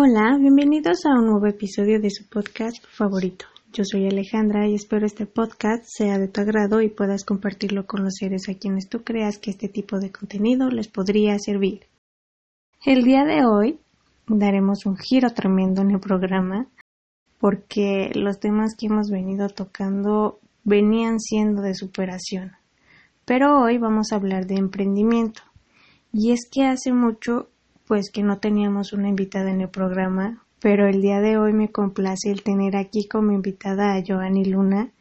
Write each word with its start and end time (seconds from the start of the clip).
Hola, 0.00 0.38
bienvenidos 0.38 1.04
a 1.06 1.18
un 1.18 1.26
nuevo 1.26 1.46
episodio 1.48 2.00
de 2.00 2.08
su 2.08 2.28
podcast 2.28 2.76
favorito. 2.88 3.46
Yo 3.72 3.82
soy 3.84 4.06
Alejandra 4.06 4.68
y 4.68 4.76
espero 4.76 5.04
este 5.04 5.26
podcast 5.26 5.82
sea 5.88 6.20
de 6.20 6.28
tu 6.28 6.40
agrado 6.40 6.80
y 6.80 6.88
puedas 6.88 7.24
compartirlo 7.24 7.84
con 7.84 8.04
los 8.04 8.14
seres 8.14 8.48
a 8.48 8.54
quienes 8.54 8.88
tú 8.88 9.02
creas 9.02 9.38
que 9.38 9.50
este 9.50 9.68
tipo 9.68 9.98
de 9.98 10.12
contenido 10.12 10.68
les 10.68 10.86
podría 10.86 11.36
servir. 11.40 11.80
El 12.86 13.02
día 13.02 13.24
de 13.24 13.44
hoy 13.44 13.80
daremos 14.28 14.86
un 14.86 14.96
giro 14.96 15.30
tremendo 15.30 15.82
en 15.82 15.90
el 15.90 15.98
programa 15.98 16.68
porque 17.40 18.12
los 18.14 18.38
temas 18.38 18.76
que 18.78 18.86
hemos 18.86 19.10
venido 19.10 19.48
tocando 19.48 20.38
venían 20.62 21.18
siendo 21.18 21.60
de 21.60 21.74
superación. 21.74 22.52
Pero 23.24 23.60
hoy 23.60 23.78
vamos 23.78 24.12
a 24.12 24.16
hablar 24.16 24.46
de 24.46 24.58
emprendimiento. 24.58 25.42
Y 26.12 26.30
es 26.30 26.48
que 26.48 26.66
hace 26.66 26.92
mucho 26.92 27.48
pues 27.88 28.10
que 28.12 28.22
no 28.22 28.38
teníamos 28.38 28.92
una 28.92 29.08
invitada 29.08 29.50
en 29.50 29.62
el 29.62 29.70
programa, 29.70 30.44
pero 30.60 30.86
el 30.86 31.00
día 31.00 31.20
de 31.20 31.38
hoy 31.38 31.54
me 31.54 31.72
complace 31.72 32.30
el 32.30 32.42
tener 32.42 32.76
aquí 32.76 33.08
como 33.08 33.32
invitada 33.32 33.94
a 33.94 34.02
Joanny 34.06 34.44
Luna, 34.44 34.92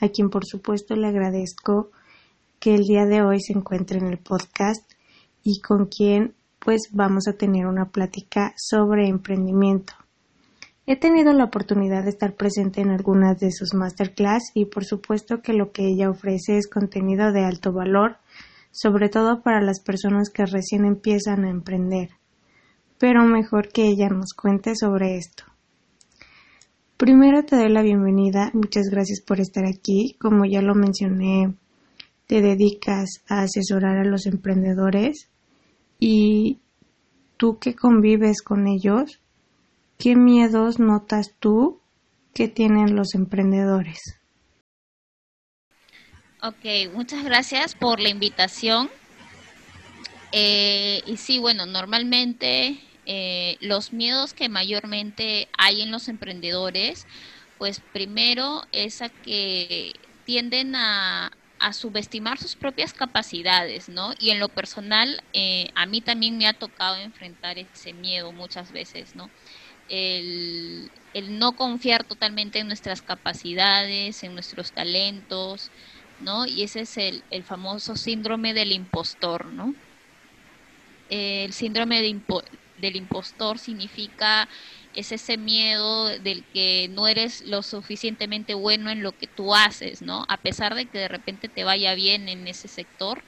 a 0.00 0.08
quien 0.08 0.30
por 0.30 0.46
supuesto 0.46 0.94
le 0.94 1.08
agradezco 1.08 1.90
que 2.60 2.76
el 2.76 2.84
día 2.84 3.06
de 3.06 3.22
hoy 3.22 3.40
se 3.40 3.54
encuentre 3.54 3.98
en 3.98 4.06
el 4.06 4.18
podcast 4.18 4.88
y 5.42 5.60
con 5.60 5.86
quien 5.86 6.34
pues 6.60 6.90
vamos 6.92 7.26
a 7.26 7.32
tener 7.32 7.66
una 7.66 7.86
plática 7.86 8.54
sobre 8.56 9.08
emprendimiento. 9.08 9.94
He 10.86 10.96
tenido 10.96 11.32
la 11.32 11.44
oportunidad 11.44 12.04
de 12.04 12.10
estar 12.10 12.34
presente 12.34 12.80
en 12.80 12.90
algunas 12.90 13.40
de 13.40 13.50
sus 13.50 13.74
masterclass 13.74 14.52
y 14.54 14.66
por 14.66 14.84
supuesto 14.84 15.42
que 15.42 15.54
lo 15.54 15.72
que 15.72 15.88
ella 15.88 16.08
ofrece 16.08 16.56
es 16.56 16.68
contenido 16.68 17.32
de 17.32 17.44
alto 17.44 17.72
valor, 17.72 18.18
sobre 18.70 19.08
todo 19.08 19.42
para 19.42 19.60
las 19.60 19.80
personas 19.80 20.30
que 20.30 20.46
recién 20.46 20.84
empiezan 20.84 21.44
a 21.44 21.50
emprender 21.50 22.17
pero 22.98 23.24
mejor 23.24 23.68
que 23.68 23.86
ella 23.86 24.08
nos 24.08 24.32
cuente 24.34 24.74
sobre 24.74 25.16
esto. 25.16 25.44
Primero 26.96 27.44
te 27.44 27.56
doy 27.56 27.68
la 27.68 27.82
bienvenida, 27.82 28.50
muchas 28.54 28.88
gracias 28.90 29.20
por 29.20 29.38
estar 29.38 29.64
aquí. 29.64 30.16
Como 30.20 30.44
ya 30.44 30.62
lo 30.62 30.74
mencioné, 30.74 31.54
te 32.26 32.42
dedicas 32.42 33.22
a 33.28 33.42
asesorar 33.42 33.98
a 33.98 34.04
los 34.04 34.26
emprendedores 34.26 35.30
y 36.00 36.58
tú 37.36 37.58
que 37.60 37.76
convives 37.76 38.42
con 38.42 38.66
ellos, 38.66 39.20
¿qué 39.96 40.16
miedos 40.16 40.80
notas 40.80 41.36
tú 41.38 41.80
que 42.34 42.48
tienen 42.48 42.96
los 42.96 43.14
emprendedores? 43.14 44.00
Ok, 46.42 46.92
muchas 46.92 47.24
gracias 47.24 47.74
por 47.74 48.00
la 48.00 48.08
invitación. 48.08 48.90
Eh, 50.32 51.00
y 51.06 51.16
sí, 51.16 51.38
bueno, 51.38 51.64
normalmente 51.64 52.78
eh, 53.10 53.56
los 53.60 53.94
miedos 53.94 54.34
que 54.34 54.50
mayormente 54.50 55.48
hay 55.56 55.80
en 55.80 55.90
los 55.90 56.08
emprendedores, 56.08 57.06
pues 57.56 57.80
primero 57.80 58.64
es 58.70 59.00
a 59.00 59.08
que 59.08 59.94
tienden 60.26 60.76
a, 60.76 61.32
subestimar 61.72 62.38
sus 62.38 62.54
propias 62.54 62.92
capacidades, 62.92 63.88
¿no? 63.88 64.12
Y 64.20 64.30
en 64.30 64.38
lo 64.38 64.48
personal, 64.48 65.22
eh, 65.32 65.70
a 65.74 65.86
mí 65.86 66.00
también 66.02 66.38
me 66.38 66.46
ha 66.46 66.52
tocado 66.52 66.96
enfrentar 66.96 67.58
ese 67.58 67.92
miedo 67.94 68.30
muchas 68.30 68.70
veces, 68.72 69.16
¿no? 69.16 69.28
El, 69.88 70.90
no 71.30 71.56
confiar 71.56 72.04
totalmente 72.04 72.58
en 72.58 72.68
nuestras 72.68 73.02
capacidades, 73.02 74.22
en 74.22 74.34
nuestros 74.34 74.72
talentos, 74.72 75.70
¿no? 76.20 76.46
Y 76.46 76.62
ese 76.62 76.82
es 76.82 76.96
el, 76.98 77.22
famoso 77.42 77.96
síndrome 77.96 78.54
del 78.54 78.72
impostor, 78.72 79.46
¿no? 79.46 79.74
El 81.08 81.52
síndrome 81.54 82.02
de, 82.02 82.08
del 82.80 82.96
impostor 82.96 83.58
significa 83.58 84.48
es 84.94 85.12
ese 85.12 85.36
miedo 85.36 86.06
del 86.18 86.44
que 86.52 86.88
no 86.92 87.06
eres 87.06 87.46
lo 87.46 87.62
suficientemente 87.62 88.54
bueno 88.54 88.90
en 88.90 89.02
lo 89.02 89.12
que 89.12 89.26
tú 89.28 89.54
haces, 89.54 90.02
¿no? 90.02 90.24
A 90.28 90.38
pesar 90.38 90.74
de 90.74 90.86
que 90.86 90.98
de 90.98 91.08
repente 91.08 91.48
te 91.48 91.62
vaya 91.62 91.94
bien 91.94 92.28
en 92.28 92.48
ese 92.48 92.66
sector, 92.66 93.22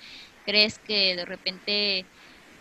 crees 0.44 0.78
que 0.80 1.14
de 1.14 1.24
repente 1.24 2.04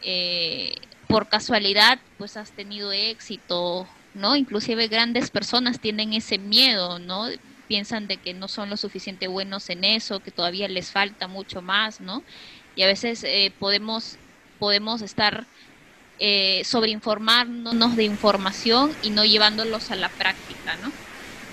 eh, 0.03 0.75
por 1.07 1.27
casualidad 1.27 1.99
pues 2.19 2.37
has 2.37 2.51
tenido 2.51 2.91
éxito, 2.91 3.87
¿no? 4.13 4.35
Inclusive 4.35 4.87
grandes 4.87 5.31
personas 5.31 5.79
tienen 5.79 6.13
ese 6.13 6.37
miedo, 6.37 6.99
¿no? 6.99 7.27
Piensan 7.67 8.07
de 8.07 8.17
que 8.17 8.35
no 8.35 8.47
son 8.47 8.69
lo 8.69 8.77
suficiente 8.77 9.27
buenos 9.27 9.69
en 9.71 9.85
eso, 9.85 10.19
que 10.19 10.29
todavía 10.31 10.67
les 10.67 10.91
falta 10.91 11.27
mucho 11.27 11.63
más, 11.63 11.99
¿no? 11.99 12.23
Y 12.75 12.83
a 12.83 12.87
veces 12.87 13.23
eh, 13.23 13.51
podemos, 13.57 14.17
podemos 14.59 15.01
estar 15.01 15.47
eh, 16.19 16.61
sobreinformándonos 16.65 17.95
de 17.95 18.03
información 18.03 18.91
y 19.01 19.09
no 19.09 19.23
llevándolos 19.25 19.91
a 19.91 19.95
la 19.95 20.09
práctica, 20.09 20.75
¿no? 20.83 20.91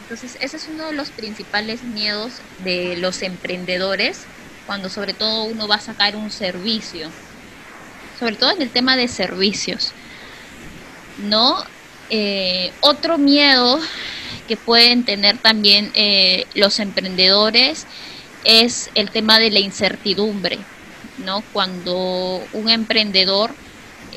Entonces, 0.02 0.36
ese 0.40 0.56
es 0.56 0.68
uno 0.68 0.86
de 0.86 0.92
los 0.92 1.10
principales 1.10 1.82
miedos 1.82 2.34
de 2.62 2.96
los 2.96 3.22
emprendedores 3.22 4.26
cuando 4.66 4.88
sobre 4.88 5.14
todo 5.14 5.44
uno 5.44 5.68
va 5.68 5.76
a 5.76 5.80
sacar 5.80 6.16
un 6.16 6.30
servicio, 6.30 7.08
sobre 8.18 8.36
todo 8.36 8.50
en 8.52 8.62
el 8.62 8.70
tema 8.70 8.96
de 8.96 9.08
servicios, 9.08 9.92
¿no? 11.18 11.64
Eh, 12.10 12.72
otro 12.80 13.18
miedo 13.18 13.80
que 14.46 14.56
pueden 14.56 15.04
tener 15.04 15.38
también 15.38 15.90
eh, 15.94 16.46
los 16.54 16.78
emprendedores 16.78 17.86
es 18.44 18.90
el 18.94 19.10
tema 19.10 19.38
de 19.38 19.50
la 19.50 19.58
incertidumbre, 19.58 20.58
¿no? 21.18 21.42
Cuando 21.52 22.46
un 22.52 22.68
emprendedor 22.68 23.54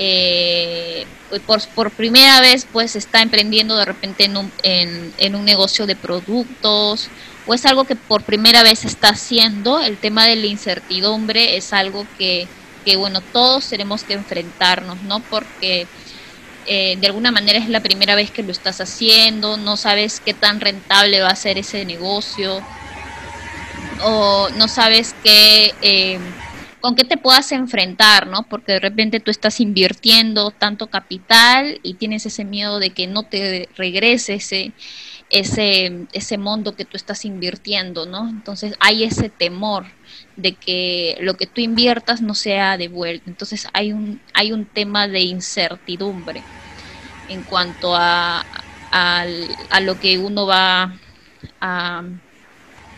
eh, 0.01 1.05
por, 1.45 1.61
por, 1.75 1.91
primera 1.91 2.39
vez 2.39 2.65
pues 2.71 2.95
está 2.95 3.21
emprendiendo 3.21 3.75
de 3.75 3.83
repente 3.83 4.23
en 4.23 5.35
un, 5.35 5.45
negocio 5.45 5.85
de 5.85 5.97
productos 5.97 7.09
o 7.45 7.53
es 7.53 7.65
algo 7.65 7.83
que 7.83 7.97
por 7.97 8.23
primera 8.23 8.63
vez 8.63 8.85
está 8.85 9.09
haciendo, 9.09 9.81
el 9.81 9.97
tema 9.97 10.25
de 10.25 10.37
la 10.37 10.45
incertidumbre 10.45 11.57
es 11.57 11.73
algo 11.73 12.07
que, 12.17 12.47
que 12.85 12.95
bueno, 12.95 13.19
todos 13.19 13.67
tenemos 13.67 14.03
que 14.03 14.13
enfrentarnos, 14.13 15.01
¿no? 15.01 15.19
Porque 15.19 15.85
eh, 16.65 16.95
de 16.97 17.07
alguna 17.07 17.31
manera 17.31 17.59
es 17.59 17.67
la 17.67 17.81
primera 17.81 18.15
vez 18.15 18.31
que 18.31 18.41
lo 18.41 18.53
estás 18.53 18.79
haciendo, 18.79 19.57
no 19.57 19.75
sabes 19.75 20.21
qué 20.23 20.33
tan 20.33 20.61
rentable 20.61 21.19
va 21.19 21.29
a 21.29 21.35
ser 21.35 21.57
ese 21.57 21.83
negocio 21.83 22.61
o 24.01 24.49
no 24.55 24.69
sabes 24.69 25.13
qué... 25.25 25.73
Eh, 25.81 26.19
con 26.81 26.95
qué 26.95 27.03
te 27.03 27.17
puedas 27.17 27.51
enfrentar, 27.51 28.27
¿no? 28.27 28.43
Porque 28.43 28.73
de 28.73 28.79
repente 28.79 29.19
tú 29.19 29.31
estás 29.31 29.59
invirtiendo 29.59 30.51
tanto 30.51 30.87
capital 30.87 31.79
y 31.83 31.95
tienes 31.95 32.25
ese 32.25 32.45
miedo 32.45 32.79
de 32.79 32.91
que 32.91 33.07
no 33.07 33.23
te 33.23 33.67
regrese 33.75 34.35
ese, 34.35 34.71
ese, 35.29 36.07
ese 36.13 36.37
mundo 36.37 36.75
que 36.75 36.85
tú 36.85 36.95
estás 36.95 37.25
invirtiendo, 37.25 38.05
¿no? 38.05 38.29
Entonces 38.29 38.75
hay 38.79 39.03
ese 39.03 39.29
temor 39.29 39.87
de 40.37 40.53
que 40.53 41.17
lo 41.19 41.35
que 41.35 41.47
tú 41.47 41.59
inviertas 41.59 42.21
no 42.21 42.33
sea 42.33 42.77
devuelto. 42.77 43.29
Entonces 43.29 43.67
hay 43.73 43.91
un, 43.91 44.21
hay 44.33 44.53
un 44.53 44.65
tema 44.65 45.07
de 45.07 45.21
incertidumbre 45.21 46.41
en 47.27 47.43
cuanto 47.43 47.95
a, 47.95 48.45
a, 48.91 49.25
lo 49.81 49.99
que 49.99 50.17
uno 50.17 50.47
va 50.47 50.97
a, 51.59 52.03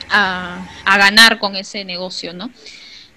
a, 0.09 0.67
a 0.85 0.97
ganar 0.97 1.39
con 1.39 1.55
ese 1.55 1.83
negocio, 1.83 2.33
¿no? 2.33 2.51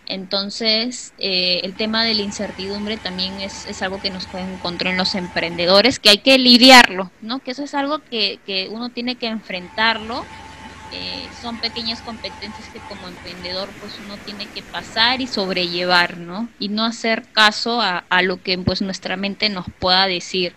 Entonces, 0.06 1.14
eh, 1.18 1.60
el 1.64 1.74
tema 1.74 2.04
de 2.04 2.14
la 2.14 2.22
incertidumbre 2.22 2.98
también 2.98 3.40
es, 3.40 3.66
es, 3.66 3.80
algo 3.80 4.00
que 4.00 4.10
nos 4.10 4.28
encontrar 4.34 4.92
en 4.92 4.98
los 4.98 5.14
emprendedores, 5.14 5.98
que 5.98 6.10
hay 6.10 6.18
que 6.18 6.38
lidiarlo, 6.38 7.10
¿no? 7.22 7.40
Que 7.40 7.52
eso 7.52 7.64
es 7.64 7.74
algo 7.74 8.00
que, 8.04 8.40
que 8.44 8.68
uno 8.70 8.90
tiene 8.90 9.16
que 9.16 9.26
enfrentarlo. 9.26 10.26
Eh, 10.90 11.28
son 11.32 11.58
pequeñas 11.58 12.02
competencias 12.02 12.68
que 12.68 12.80
como 12.80 13.08
emprendedor 13.08 13.68
pues 13.80 13.98
uno 13.98 14.16
tiene 14.18 14.46
que 14.46 14.62
pasar 14.62 15.20
y 15.20 15.26
sobrellevar, 15.26 16.18
¿no? 16.18 16.48
Y 16.58 16.68
no 16.68 16.84
hacer 16.84 17.24
caso 17.32 17.80
a, 17.80 18.04
a 18.10 18.22
lo 18.22 18.42
que 18.42 18.58
pues 18.58 18.82
nuestra 18.82 19.16
mente 19.16 19.48
nos 19.48 19.66
pueda 19.80 20.06
decir, 20.06 20.54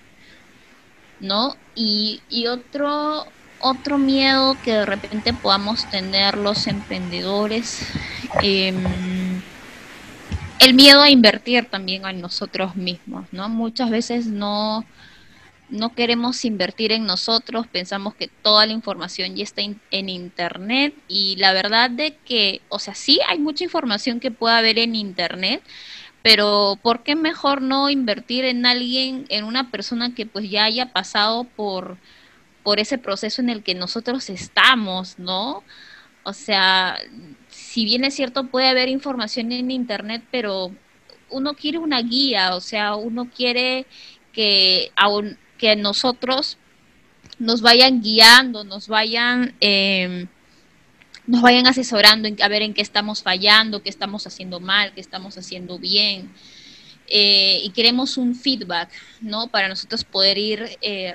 ¿no? 1.19 1.55
Y, 1.73 2.21
y 2.29 2.47
otro, 2.47 3.25
otro 3.59 3.97
miedo 3.97 4.57
que 4.61 4.73
de 4.73 4.85
repente 4.85 5.33
podamos 5.33 5.89
tener 5.89 6.37
los 6.37 6.67
emprendedores, 6.67 7.87
eh, 8.43 8.73
el 10.59 10.73
miedo 10.73 11.01
a 11.01 11.09
invertir 11.09 11.65
también 11.65 12.05
en 12.05 12.21
nosotros 12.21 12.75
mismos, 12.75 13.25
¿no? 13.31 13.49
Muchas 13.49 13.89
veces 13.89 14.27
no, 14.27 14.85
no 15.69 15.93
queremos 15.93 16.45
invertir 16.45 16.91
en 16.91 17.05
nosotros, 17.05 17.67
pensamos 17.67 18.15
que 18.15 18.27
toda 18.27 18.65
la 18.65 18.73
información 18.73 19.35
ya 19.35 19.43
está 19.43 19.61
en 19.61 20.09
internet 20.09 20.93
y 21.07 21.35
la 21.37 21.53
verdad 21.53 21.89
de 21.89 22.15
que, 22.25 22.61
o 22.69 22.79
sea, 22.79 22.95
sí 22.95 23.19
hay 23.27 23.39
mucha 23.39 23.63
información 23.63 24.19
que 24.19 24.31
puede 24.31 24.55
haber 24.55 24.79
en 24.79 24.95
internet, 24.95 25.61
pero 26.23 26.77
¿por 26.81 27.03
qué 27.03 27.15
mejor 27.15 27.61
no 27.61 27.89
invertir 27.89 28.45
en 28.45 28.65
alguien, 28.65 29.25
en 29.29 29.45
una 29.45 29.71
persona 29.71 30.13
que 30.13 30.25
pues 30.25 30.49
ya 30.49 30.65
haya 30.65 30.91
pasado 30.91 31.43
por, 31.45 31.97
por 32.63 32.79
ese 32.79 32.97
proceso 32.97 33.41
en 33.41 33.49
el 33.49 33.63
que 33.63 33.75
nosotros 33.75 34.29
estamos, 34.29 35.19
¿no? 35.19 35.63
O 36.23 36.33
sea, 36.33 36.97
si 37.77 37.85
bien 37.85 38.03
es 38.05 38.15
cierto, 38.15 38.47
puede 38.47 38.69
haber 38.69 38.89
información 38.89 39.51
en 39.51 39.69
Internet, 39.69 40.23
pero 40.31 40.71
uno 41.29 41.53
quiere 41.53 41.77
una 41.77 42.01
guía, 42.01 42.55
o 42.55 42.59
sea, 42.59 42.95
uno 42.95 43.29
quiere 43.29 43.85
que 44.33 44.89
que 45.59 45.75
nosotros 45.75 46.57
nos 47.37 47.61
vayan 47.61 48.01
guiando, 48.01 48.63
nos 48.63 48.87
vayan, 48.87 49.53
em, 49.59 50.27
nos 51.27 51.43
vayan 51.43 51.67
asesorando 51.67 52.27
en, 52.27 52.41
a 52.41 52.47
ver 52.47 52.63
en 52.63 52.73
qué 52.73 52.81
estamos 52.81 53.21
fallando, 53.21 53.83
qué 53.83 53.89
estamos 53.91 54.25
haciendo 54.25 54.59
mal, 54.59 54.91
qué 54.95 55.01
estamos 55.01 55.37
haciendo 55.37 55.77
bien. 55.77 56.33
Eh, 57.07 57.59
y 57.63 57.69
queremos 57.69 58.17
un 58.17 58.33
feedback, 58.33 58.89
¿no? 59.21 59.49
Para 59.49 59.67
nosotros 59.67 60.03
poder 60.03 60.39
ir 60.39 60.67
eh, 60.81 61.13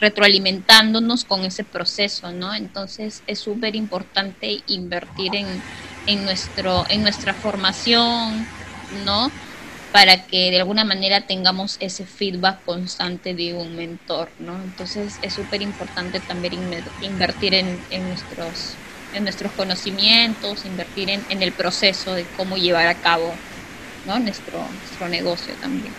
retroalimentándonos 0.00 1.24
con 1.24 1.44
ese 1.44 1.64
proceso, 1.64 2.30
¿no? 2.32 2.54
Entonces 2.54 3.22
es 3.26 3.38
súper 3.38 3.74
importante 3.76 4.62
invertir 4.66 5.34
en, 5.34 5.46
en, 6.06 6.24
nuestro, 6.24 6.84
en 6.88 7.02
nuestra 7.02 7.34
formación, 7.34 8.46
¿no? 9.04 9.30
Para 9.92 10.26
que 10.26 10.50
de 10.50 10.60
alguna 10.60 10.84
manera 10.84 11.26
tengamos 11.26 11.76
ese 11.80 12.04
feedback 12.06 12.64
constante 12.64 13.34
de 13.34 13.54
un 13.54 13.74
mentor, 13.74 14.30
¿no? 14.38 14.62
Entonces 14.62 15.18
es 15.22 15.32
súper 15.32 15.62
importante 15.62 16.20
también 16.20 16.54
invertir 17.02 17.54
en, 17.54 17.78
en, 17.90 18.06
nuestros, 18.06 18.74
en 19.14 19.24
nuestros 19.24 19.50
conocimientos, 19.52 20.64
invertir 20.64 21.10
en, 21.10 21.24
en 21.30 21.42
el 21.42 21.52
proceso 21.52 22.14
de 22.14 22.24
cómo 22.36 22.56
llevar 22.56 22.86
a 22.86 22.94
cabo 22.94 23.34
nuestro, 24.16 24.58
nuestro 24.58 25.08
negocio 25.08 25.54
también. 25.60 25.94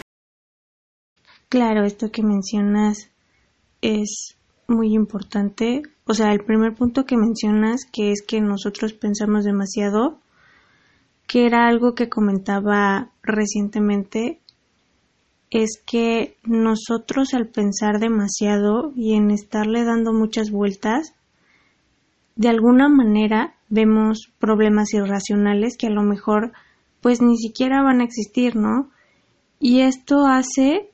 Claro, 1.47 1.83
esto 1.83 2.11
que 2.11 2.23
mencionas 2.23 3.09
es 3.81 4.35
muy 4.67 4.93
importante. 4.93 5.81
O 6.05 6.13
sea, 6.13 6.31
el 6.31 6.43
primer 6.43 6.75
punto 6.75 7.05
que 7.05 7.17
mencionas, 7.17 7.81
que 7.91 8.11
es 8.11 8.21
que 8.25 8.41
nosotros 8.41 8.93
pensamos 8.93 9.45
demasiado, 9.45 10.19
que 11.27 11.45
era 11.45 11.67
algo 11.67 11.93
que 11.95 12.09
comentaba 12.09 13.11
recientemente, 13.23 14.39
es 15.51 15.81
que 15.85 16.37
nosotros 16.43 17.33
al 17.33 17.47
pensar 17.47 17.99
demasiado 17.99 18.91
y 18.95 19.15
en 19.15 19.31
estarle 19.31 19.83
dando 19.83 20.13
muchas 20.13 20.51
vueltas, 20.51 21.13
de 22.35 22.49
alguna 22.49 22.87
manera 22.87 23.55
vemos 23.67 24.31
problemas 24.39 24.93
irracionales 24.93 25.75
que 25.77 25.87
a 25.87 25.91
lo 25.91 26.03
mejor 26.03 26.53
pues 27.01 27.21
ni 27.21 27.37
siquiera 27.37 27.81
van 27.81 28.01
a 28.01 28.03
existir, 28.03 28.55
¿no? 28.55 28.89
Y 29.59 29.81
esto 29.81 30.25
hace 30.25 30.91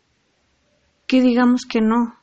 que 1.08 1.22
digamos 1.22 1.66
que 1.70 1.82
no. 1.82 2.16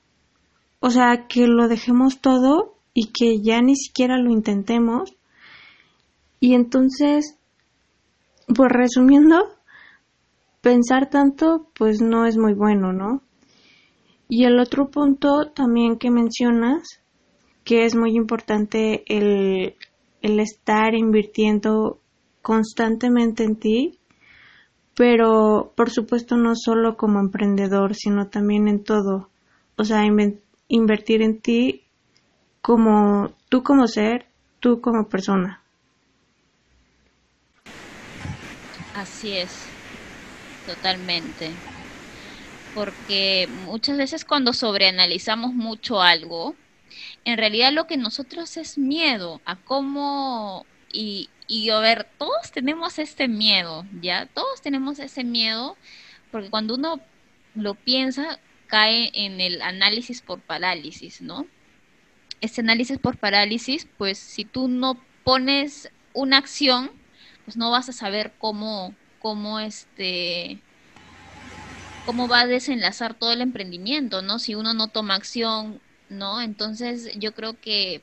O 0.82 0.90
sea, 0.90 1.26
que 1.28 1.46
lo 1.46 1.68
dejemos 1.68 2.20
todo 2.20 2.74
y 2.92 3.12
que 3.12 3.40
ya 3.40 3.62
ni 3.62 3.76
siquiera 3.76 4.18
lo 4.18 4.32
intentemos. 4.32 5.14
Y 6.40 6.54
entonces, 6.54 7.38
pues 8.48 8.68
resumiendo, 8.68 9.46
pensar 10.60 11.08
tanto 11.08 11.68
pues 11.78 12.02
no 12.02 12.26
es 12.26 12.36
muy 12.36 12.54
bueno, 12.54 12.92
¿no? 12.92 13.22
Y 14.28 14.44
el 14.44 14.58
otro 14.58 14.88
punto 14.90 15.52
también 15.54 15.98
que 15.98 16.10
mencionas, 16.10 16.82
que 17.62 17.84
es 17.84 17.94
muy 17.94 18.16
importante 18.16 19.04
el, 19.06 19.76
el 20.20 20.40
estar 20.40 20.96
invirtiendo 20.96 22.00
constantemente 22.40 23.44
en 23.44 23.54
ti, 23.54 23.98
pero 24.96 25.72
por 25.76 25.90
supuesto 25.90 26.36
no 26.36 26.54
solo 26.56 26.96
como 26.96 27.20
emprendedor, 27.20 27.94
sino 27.94 28.26
también 28.30 28.66
en 28.66 28.82
todo. 28.82 29.28
O 29.76 29.84
sea, 29.84 30.04
invertir 30.72 31.20
en 31.22 31.40
ti 31.40 31.82
como 32.62 33.32
tú 33.50 33.62
como 33.62 33.86
ser, 33.86 34.26
tú 34.60 34.80
como 34.80 35.08
persona. 35.08 35.60
Así 38.94 39.36
es, 39.36 39.74
totalmente. 40.64 41.62
Porque 42.72 43.46
muchas 43.50 43.98
veces 43.98 44.24
cuando 44.24 44.52
sobreanalizamos 44.52 45.52
mucho 45.52 46.00
algo, 46.00 46.56
en 47.24 47.38
realidad 47.38 47.72
lo 47.72 47.86
que 47.86 47.96
nosotros 47.98 48.56
es 48.56 48.78
miedo 48.78 49.42
a 49.44 49.56
cómo 49.64 50.66
y, 50.92 51.30
y 51.48 51.70
a 51.70 51.80
ver, 51.80 52.08
todos 52.18 52.52
tenemos 52.52 52.98
este 52.98 53.28
miedo, 53.28 53.84
¿ya? 54.00 54.26
Todos 54.26 54.62
tenemos 54.62 54.98
ese 55.00 55.24
miedo, 55.24 55.76
porque 56.30 56.50
cuando 56.50 56.74
uno 56.76 57.00
lo 57.54 57.74
piensa, 57.74 58.40
cae 58.72 59.10
en 59.12 59.38
el 59.42 59.60
análisis 59.60 60.22
por 60.22 60.40
parálisis, 60.40 61.20
¿no? 61.20 61.46
Este 62.40 62.62
análisis 62.62 62.96
por 62.96 63.18
parálisis, 63.18 63.86
pues 63.98 64.16
si 64.16 64.46
tú 64.46 64.66
no 64.66 64.98
pones 65.24 65.90
una 66.14 66.38
acción, 66.38 66.90
pues 67.44 67.58
no 67.58 67.70
vas 67.70 67.90
a 67.90 67.92
saber 67.92 68.32
cómo, 68.38 68.94
cómo 69.18 69.60
este 69.60 70.58
cómo 72.06 72.28
va 72.28 72.40
a 72.40 72.46
desenlazar 72.46 73.12
todo 73.12 73.32
el 73.32 73.42
emprendimiento, 73.42 74.22
¿no? 74.22 74.38
Si 74.38 74.54
uno 74.54 74.72
no 74.72 74.88
toma 74.88 75.16
acción, 75.16 75.78
¿no? 76.08 76.40
Entonces 76.40 77.10
yo 77.18 77.34
creo 77.34 77.60
que 77.60 78.00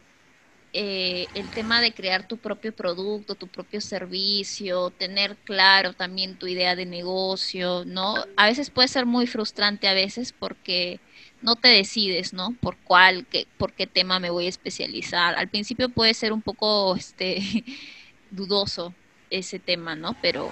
eh, 0.72 1.28
el 1.34 1.50
tema 1.50 1.82
de 1.82 1.94
crear 1.94 2.28
tu 2.28 2.38
propio 2.38 2.72
producto, 2.74 3.34
tu 3.34 3.48
propio 3.48 3.82
servicio, 3.82 4.92
tener 4.92 5.36
claro 5.38 5.94
también 5.94 6.38
tu 6.38 6.46
idea 6.46 6.76
de 6.76 6.86
negocio, 6.86 7.86
¿no? 7.86 8.24
A 8.38 8.46
veces 8.46 8.70
puede 8.70 8.88
ser 8.88 9.08
muy 9.08 9.26
frustrante 9.26 9.88
a 9.88 9.94
veces 9.94 10.32
porque 10.32 11.00
no 11.42 11.56
te 11.56 11.70
decides, 11.70 12.34
¿no? 12.34 12.56
Por 12.62 12.78
cuál, 12.78 13.26
qué, 13.26 13.48
por 13.58 13.74
qué 13.74 13.88
tema 13.88 14.20
me 14.20 14.30
voy 14.30 14.46
a 14.46 14.50
especializar. 14.50 15.36
Al 15.36 15.50
principio 15.50 15.90
puede 15.90 16.14
ser 16.14 16.34
un 16.34 16.42
poco, 16.44 16.96
este, 16.96 17.42
dudoso 18.30 18.94
ese 19.32 19.58
tema, 19.58 19.96
¿no? 19.96 20.16
Pero 20.22 20.52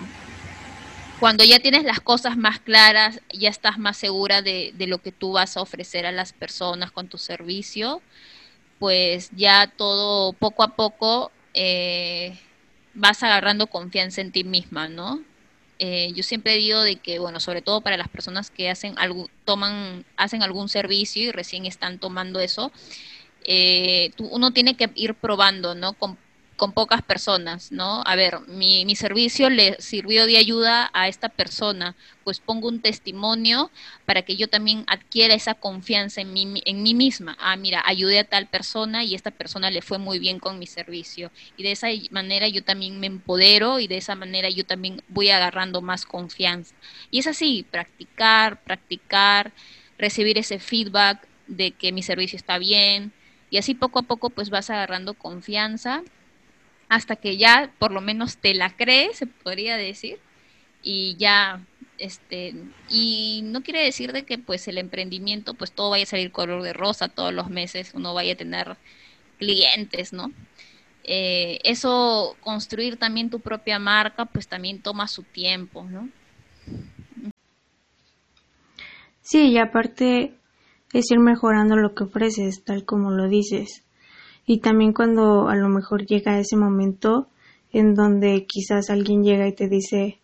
cuando 1.19 1.43
ya 1.43 1.59
tienes 1.59 1.83
las 1.83 1.99
cosas 1.99 2.37
más 2.37 2.59
claras, 2.59 3.21
ya 3.31 3.49
estás 3.49 3.77
más 3.77 3.97
segura 3.97 4.41
de, 4.41 4.73
de 4.75 4.87
lo 4.87 4.99
que 4.99 5.11
tú 5.11 5.33
vas 5.33 5.57
a 5.57 5.61
ofrecer 5.61 6.07
a 6.07 6.11
las 6.11 6.33
personas 6.33 6.91
con 6.91 7.07
tu 7.07 7.17
servicio, 7.19 8.01
pues 8.79 9.29
ya 9.35 9.67
todo 9.75 10.33
poco 10.33 10.63
a 10.63 10.75
poco 10.75 11.31
eh, 11.53 12.37
vas 12.93 13.23
agarrando 13.23 13.67
confianza 13.67 14.21
en 14.21 14.31
ti 14.31 14.43
misma, 14.43 14.87
¿no? 14.87 15.21
Eh, 15.79 16.11
yo 16.13 16.23
siempre 16.23 16.55
digo 16.55 16.81
de 16.81 16.95
que, 16.95 17.19
bueno, 17.19 17.39
sobre 17.39 17.61
todo 17.61 17.81
para 17.81 17.97
las 17.97 18.09
personas 18.09 18.49
que 18.49 18.69
hacen 18.69 18.95
algo, 18.97 19.29
toman, 19.45 20.05
hacen 20.15 20.41
algún 20.41 20.69
servicio 20.69 21.23
y 21.23 21.31
recién 21.31 21.65
están 21.65 21.99
tomando 21.99 22.39
eso, 22.39 22.71
eh, 23.43 24.11
uno 24.19 24.51
tiene 24.51 24.75
que 24.75 24.89
ir 24.95 25.13
probando, 25.13 25.75
¿no? 25.75 25.93
Pocas 26.57 27.03
personas, 27.03 27.71
¿no? 27.71 28.01
A 28.05 28.15
ver, 28.15 28.39
mi, 28.47 28.83
mi, 28.83 28.95
servicio 28.95 29.49
le 29.49 29.79
sirvió 29.79 30.25
de 30.25 30.37
ayuda 30.37 30.89
a 30.91 31.07
esta 31.07 31.29
persona, 31.29 31.95
pues 32.23 32.39
pongo 32.39 32.67
un 32.67 32.81
testimonio 32.81 33.69
para 34.05 34.23
que 34.23 34.35
yo 34.35 34.47
también 34.49 34.83
adquiera 34.87 35.35
esa 35.35 35.53
confianza 35.53 36.21
en 36.21 36.33
mí, 36.33 36.61
en 36.65 36.81
mí 36.81 36.95
misma. 36.95 37.37
Ah, 37.39 37.55
mira, 37.57 37.83
ayudé 37.85 38.19
a 38.19 38.23
tal 38.23 38.47
persona 38.47 39.03
y 39.03 39.13
esta 39.13 39.29
persona 39.29 39.69
le 39.69 39.83
fue 39.83 39.99
muy 39.99 40.17
bien 40.17 40.39
con 40.39 40.57
mi 40.57 40.65
servicio. 40.65 41.31
Y 41.57 41.63
de 41.63 41.73
esa 41.73 41.87
manera 42.09 42.47
yo 42.47 42.63
también 42.63 42.99
me 42.99 43.05
empodero 43.05 43.79
y 43.79 43.87
de 43.87 43.97
esa 43.97 44.15
manera 44.15 44.49
yo 44.49 44.65
también 44.65 45.03
voy 45.09 45.29
agarrando 45.29 45.83
más 45.83 46.05
confianza. 46.05 46.73
Y 47.11 47.19
es 47.19 47.27
así, 47.27 47.65
practicar, 47.69 48.63
practicar, 48.63 49.51
recibir 49.99 50.39
ese 50.39 50.57
feedback 50.57 51.27
de 51.45 51.71
que 51.71 51.91
mi 51.91 52.01
servicio 52.01 52.35
está 52.35 52.57
bien. 52.57 53.13
Y 53.51 53.57
así 53.57 53.75
poco 53.75 53.99
a 53.99 54.03
poco 54.03 54.31
pues 54.31 54.49
vas 54.49 54.71
agarrando 54.71 55.13
confianza 55.13 56.03
hasta 56.89 57.15
que 57.15 57.37
ya 57.37 57.71
por 57.79 57.91
lo 57.91 58.01
menos 58.01 58.37
te 58.37 58.53
la 58.53 58.75
crees, 58.75 59.17
se 59.17 59.27
podría 59.27 59.77
decir, 59.77 60.19
y 60.81 61.15
ya 61.17 61.65
este 61.97 62.53
y 62.89 63.41
no 63.43 63.61
quiere 63.61 63.83
decir 63.83 64.13
de 64.13 64.23
que 64.23 64.37
pues 64.37 64.67
el 64.67 64.77
emprendimiento 64.77 65.53
pues 65.53 65.71
todo 65.71 65.89
vaya 65.89 66.03
a 66.03 66.07
salir 66.07 66.31
color 66.31 66.63
de 66.63 66.73
rosa 66.73 67.09
todos 67.09 67.33
los 67.33 67.49
meses 67.49 67.93
uno 67.93 68.13
vaya 68.13 68.33
a 68.33 68.37
tener 68.37 68.77
clientes 69.37 70.13
no 70.13 70.31
eh, 71.03 71.59
eso 71.63 72.35
construir 72.41 72.97
también 72.97 73.29
tu 73.29 73.39
propia 73.39 73.79
marca 73.79 74.25
pues 74.25 74.47
también 74.47 74.81
toma 74.81 75.07
su 75.07 75.23
tiempo 75.23 75.83
no 75.89 76.09
sí 79.21 79.51
y 79.51 79.57
aparte 79.57 80.35
es 80.93 81.11
ir 81.11 81.19
mejorando 81.19 81.75
lo 81.75 81.95
que 81.95 82.03
ofreces 82.03 82.63
tal 82.63 82.85
como 82.85 83.11
lo 83.11 83.27
dices 83.27 83.83
y 84.49 84.59
también 84.59 84.93
cuando 84.93 85.49
a 85.49 85.55
lo 85.55 85.67
mejor 85.67 86.05
llega 86.05 86.39
ese 86.39 86.55
momento 86.55 87.27
en 87.71 87.93
donde 87.93 88.45
quizás 88.47 88.89
alguien 88.89 89.21
llega 89.21 89.45
y 89.45 89.53
te 89.53 89.67
dice 89.67 90.19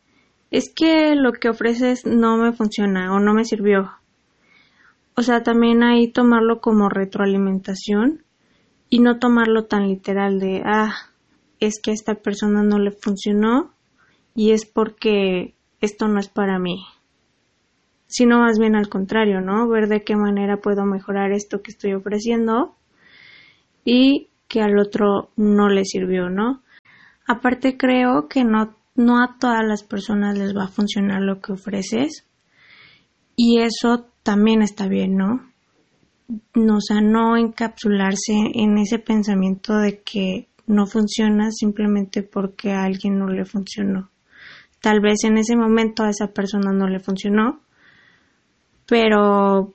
es 0.50 0.74
que 0.74 1.14
lo 1.16 1.34
que 1.34 1.50
ofreces 1.50 2.06
no 2.06 2.38
me 2.38 2.54
funciona 2.54 3.14
o 3.14 3.20
no 3.20 3.34
me 3.34 3.44
sirvió. 3.44 3.92
O 5.16 5.24
sea, 5.24 5.44
también 5.44 5.84
ahí 5.84 6.08
tomarlo 6.08 6.62
como 6.62 6.90
retroalimentación 6.90 8.24
y 8.90 9.00
no 9.00 9.20
tomarlo 9.20 9.66
tan 9.66 9.90
literal 9.90 10.40
de, 10.40 10.62
ah, 10.64 10.94
es 11.60 11.82
que 11.82 11.92
a 11.92 11.94
esta 11.96 12.16
persona 12.16 12.64
no 12.64 12.80
le 12.80 12.92
funcionó 12.92 13.74
y 14.36 14.52
es 14.52 14.66
porque 14.66 15.56
esto 15.82 16.08
no 16.08 16.20
es 16.20 16.30
para 16.30 16.60
mí. 16.60 16.86
Sino 18.08 18.40
más 18.40 18.58
bien 18.58 18.76
al 18.76 18.90
contrario, 18.90 19.42
¿no? 19.42 19.68
Ver 19.68 19.88
de 19.88 20.04
qué 20.04 20.16
manera 20.16 20.58
puedo 20.58 20.86
mejorar 20.86 21.32
esto 21.32 21.62
que 21.62 21.72
estoy 21.72 21.94
ofreciendo 21.94 22.76
y 23.84 24.30
que 24.48 24.62
al 24.62 24.78
otro 24.78 25.32
no 25.36 25.70
le 25.70 25.86
sirvió, 25.86 26.30
¿no? 26.30 26.62
Aparte 27.28 27.78
creo 27.78 28.28
que 28.28 28.44
no, 28.44 28.76
no 28.96 29.24
a 29.24 29.38
todas 29.40 29.66
las 29.66 29.84
personas 29.84 30.38
les 30.38 30.56
va 30.56 30.66
a 30.66 30.70
funcionar 30.70 31.22
lo 31.22 31.42
que 31.42 31.54
ofreces 31.54 32.26
y 33.36 33.60
eso 33.60 34.06
también 34.24 34.62
está 34.62 34.88
bien, 34.88 35.16
¿no? 35.16 35.50
O 36.56 36.82
sea, 36.82 37.02
no 37.02 37.38
encapsularse 37.38 38.34
en 38.54 38.78
ese 38.78 39.00
pensamiento 39.00 39.78
de 39.78 40.02
que 40.02 40.48
no 40.68 40.86
funciona 40.86 41.52
simplemente 41.52 42.24
porque 42.24 42.72
a 42.72 42.84
alguien 42.84 43.18
no 43.20 43.28
le 43.28 43.46
funcionó. 43.46 44.10
Tal 44.82 45.00
vez 45.00 45.24
en 45.24 45.38
ese 45.38 45.56
momento 45.56 46.04
a 46.04 46.10
esa 46.10 46.28
persona 46.28 46.72
no 46.72 46.88
le 46.88 47.00
funcionó, 47.00 47.62
pero 48.88 49.74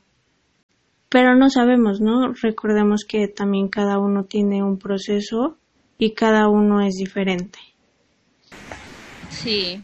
pero 1.08 1.34
no 1.34 1.48
sabemos, 1.50 2.00
¿no? 2.00 2.32
Recordemos 2.32 3.04
que 3.04 3.28
también 3.28 3.68
cada 3.68 3.98
uno 3.98 4.24
tiene 4.24 4.62
un 4.62 4.78
proceso 4.78 5.56
y 5.98 6.12
cada 6.12 6.48
uno 6.48 6.80
es 6.80 6.94
diferente. 6.96 7.58
Sí, 9.30 9.80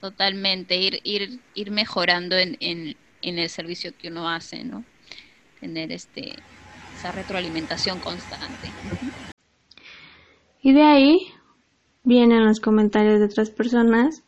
totalmente. 0.00 0.76
Ir, 0.76 1.00
ir, 1.02 1.40
ir 1.54 1.70
mejorando 1.70 2.36
en, 2.36 2.56
en, 2.60 2.96
en 3.22 3.38
el 3.38 3.48
servicio 3.48 3.92
que 3.98 4.08
uno 4.08 4.28
hace, 4.28 4.64
¿no? 4.64 4.84
Tener 5.60 5.90
este, 5.92 6.36
esa 6.94 7.10
retroalimentación 7.10 7.98
constante. 8.00 8.72
Y 10.62 10.72
de 10.72 10.82
ahí 10.82 11.18
vienen 12.04 12.44
los 12.44 12.60
comentarios 12.60 13.18
de 13.18 13.26
otras 13.26 13.50
personas, 13.50 14.22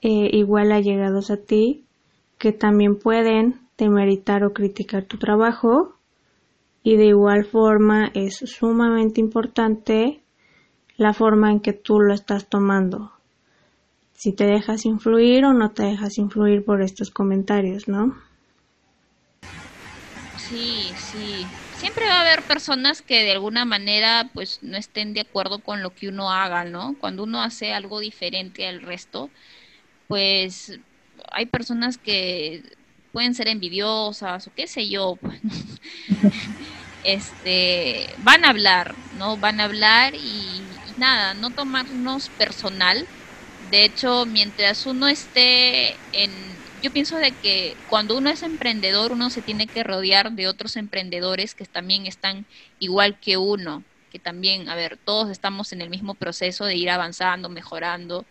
eh, 0.00 0.30
igual 0.32 0.72
allegados 0.72 1.30
a 1.30 1.36
ti, 1.36 1.84
que 2.38 2.52
también 2.52 2.98
pueden 2.98 3.67
demeritar 3.84 4.44
o 4.44 4.52
criticar 4.52 5.04
tu 5.04 5.18
trabajo. 5.18 5.94
Y 6.82 6.96
de 6.96 7.06
igual 7.06 7.44
forma 7.44 8.10
es 8.14 8.36
sumamente 8.36 9.20
importante 9.20 10.22
la 10.96 11.14
forma 11.14 11.50
en 11.50 11.60
que 11.60 11.72
tú 11.72 12.00
lo 12.00 12.12
estás 12.12 12.48
tomando. 12.48 13.12
Si 14.14 14.32
te 14.32 14.44
dejas 14.44 14.84
influir 14.84 15.44
o 15.44 15.52
no 15.52 15.70
te 15.70 15.84
dejas 15.84 16.18
influir 16.18 16.64
por 16.64 16.82
estos 16.82 17.10
comentarios, 17.10 17.88
¿no? 17.88 18.16
Sí, 20.36 20.92
sí. 20.96 21.46
Siempre 21.76 22.06
va 22.06 22.18
a 22.18 22.20
haber 22.22 22.42
personas 22.42 23.02
que 23.02 23.22
de 23.22 23.32
alguna 23.32 23.64
manera 23.64 24.30
pues 24.34 24.60
no 24.62 24.76
estén 24.76 25.14
de 25.14 25.20
acuerdo 25.20 25.60
con 25.60 25.82
lo 25.82 25.94
que 25.94 26.08
uno 26.08 26.32
haga, 26.32 26.64
¿no? 26.64 26.96
Cuando 27.00 27.22
uno 27.22 27.42
hace 27.42 27.72
algo 27.72 28.00
diferente 28.00 28.66
al 28.66 28.82
resto, 28.82 29.30
pues 30.08 30.80
hay 31.30 31.46
personas 31.46 31.98
que 31.98 32.62
pueden 33.12 33.34
ser 33.34 33.48
envidiosas 33.48 34.46
o 34.46 34.52
qué 34.54 34.66
sé 34.66 34.88
yo. 34.88 35.16
Pues, 35.16 35.40
este, 37.02 38.14
van 38.18 38.44
a 38.44 38.50
hablar, 38.50 38.98
¿no? 39.10 39.38
Van 39.38 39.60
a 39.60 39.64
hablar 39.64 40.14
y 40.16 40.82
nada, 40.96 41.34
no 41.34 41.52
tomarnos 41.52 42.30
personal. 42.30 43.08
De 43.58 43.84
hecho, 43.84 44.26
mientras 44.26 44.86
uno 44.86 45.08
esté 45.08 46.00
en... 46.12 46.64
Yo 46.80 46.92
pienso 46.92 47.16
de 47.18 47.32
que 47.36 47.78
cuando 47.86 48.16
uno 48.16 48.30
es 48.30 48.42
emprendedor, 48.42 49.12
uno 49.12 49.30
se 49.30 49.42
tiene 49.42 49.68
que 49.68 49.82
rodear 49.84 50.32
de 50.32 50.46
otros 50.48 50.76
emprendedores 50.76 51.54
que 51.54 51.64
también 51.66 52.06
están 52.06 52.46
igual 52.78 53.18
que 53.20 53.36
uno, 53.36 53.84
que 54.10 54.18
también, 54.20 54.68
a 54.68 54.76
ver, 54.76 54.98
todos 55.04 55.30
estamos 55.30 55.72
en 55.72 55.80
el 55.82 55.90
mismo 55.90 56.14
proceso 56.14 56.64
de 56.64 56.76
ir 56.76 56.90
avanzando, 56.90 57.48
mejorando, 57.48 58.26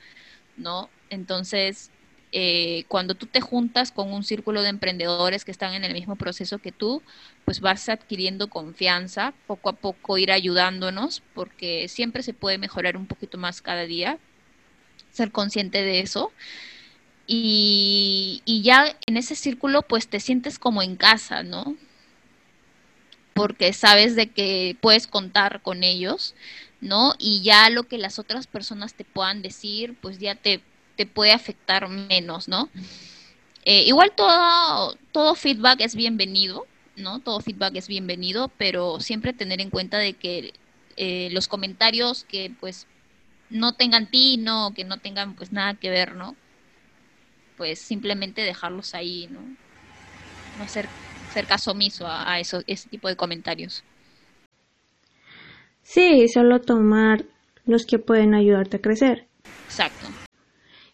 ¿no? 0.56 0.90
Entonces, 1.10 1.92
eh, 2.40 2.86
cuando 2.88 3.16
tú 3.16 3.26
te 3.26 3.42
juntas 3.42 3.92
con 3.92 4.14
un 4.14 4.24
círculo 4.24 4.62
de 4.62 4.70
emprendedores 4.70 5.44
que 5.44 5.50
están 5.50 5.74
en 5.74 5.84
el 5.84 5.94
mismo 5.94 6.18
proceso 6.18 6.60
que 6.60 6.72
tú, 6.72 7.02
pues 7.46 7.62
vas 7.62 7.90
adquiriendo 7.90 8.48
confianza, 8.48 9.34
poco 9.48 9.70
a 9.70 9.74
poco 9.74 10.20
ir 10.20 10.32
ayudándonos, 10.32 11.24
porque 11.34 11.88
siempre 11.88 12.22
se 12.22 12.36
puede 12.36 12.60
mejorar 12.60 12.96
un 12.96 13.08
poquito 13.08 13.40
más 13.40 13.64
cada 13.64 13.88
día, 13.88 14.20
ser 15.10 15.32
consciente 15.32 15.82
de 15.82 16.02
eso. 16.02 16.32
Y, 17.26 18.44
y 18.46 18.62
ya 18.62 18.96
en 19.08 19.18
ese 19.18 19.34
círculo 19.34 19.82
pues 19.82 20.08
te 20.08 20.20
sientes 20.20 20.60
como 20.60 20.84
en 20.84 20.96
casa, 20.96 21.42
¿no? 21.42 21.76
Porque 23.34 23.74
sabes 23.74 24.16
de 24.16 24.30
que 24.30 24.78
puedes 24.80 25.08
contar 25.08 25.64
con 25.64 25.84
ellos, 25.84 26.36
¿no? 26.82 27.16
Y 27.18 27.42
ya 27.42 27.72
lo 27.72 27.86
que 27.88 27.98
las 27.98 28.20
otras 28.20 28.46
personas 28.46 28.94
te 28.94 29.06
puedan 29.06 29.42
decir, 29.42 29.96
pues 30.00 30.20
ya 30.20 30.36
te 30.36 30.62
te 30.98 31.06
puede 31.06 31.32
afectar 31.32 31.88
menos, 31.88 32.48
¿no? 32.50 32.70
Eh, 33.64 33.84
igual 33.84 34.12
todo, 34.16 34.98
todo 35.12 35.36
feedback 35.36 35.82
es 35.82 35.96
bienvenido, 35.96 36.66
¿no? 36.96 37.20
Todo 37.20 37.40
feedback 37.40 37.76
es 37.76 37.88
bienvenido, 37.88 38.50
pero 38.58 39.00
siempre 39.00 39.32
tener 39.32 39.62
en 39.62 39.70
cuenta 39.70 40.00
de 40.00 40.14
que 40.14 40.54
eh, 40.98 41.30
los 41.32 41.48
comentarios 41.48 42.26
que 42.26 42.52
pues 42.60 42.88
no 43.50 43.74
tengan 43.74 44.10
tino, 44.10 44.74
que 44.76 44.84
no 44.84 44.98
tengan 44.98 45.36
pues 45.36 45.52
nada 45.52 45.76
que 45.76 45.90
ver, 45.90 46.16
¿no? 46.16 46.36
Pues 47.56 47.80
simplemente 47.80 48.42
dejarlos 48.42 48.94
ahí, 48.96 49.28
¿no? 49.32 49.42
No 50.58 50.64
hacer, 50.64 50.90
ser 51.34 51.46
caso 51.46 51.72
omiso 51.72 52.08
a, 52.08 52.32
a 52.32 52.40
eso, 52.40 52.64
ese 52.68 52.90
tipo 52.90 53.08
de 53.08 53.16
comentarios. 53.16 53.84
Sí, 55.84 56.28
solo 56.28 56.60
tomar 56.62 57.24
los 57.66 57.86
que 57.86 58.00
pueden 58.00 58.34
ayudarte 58.34 58.78
a 58.78 58.82
crecer. 58.82 59.28
Exacto. 59.66 60.27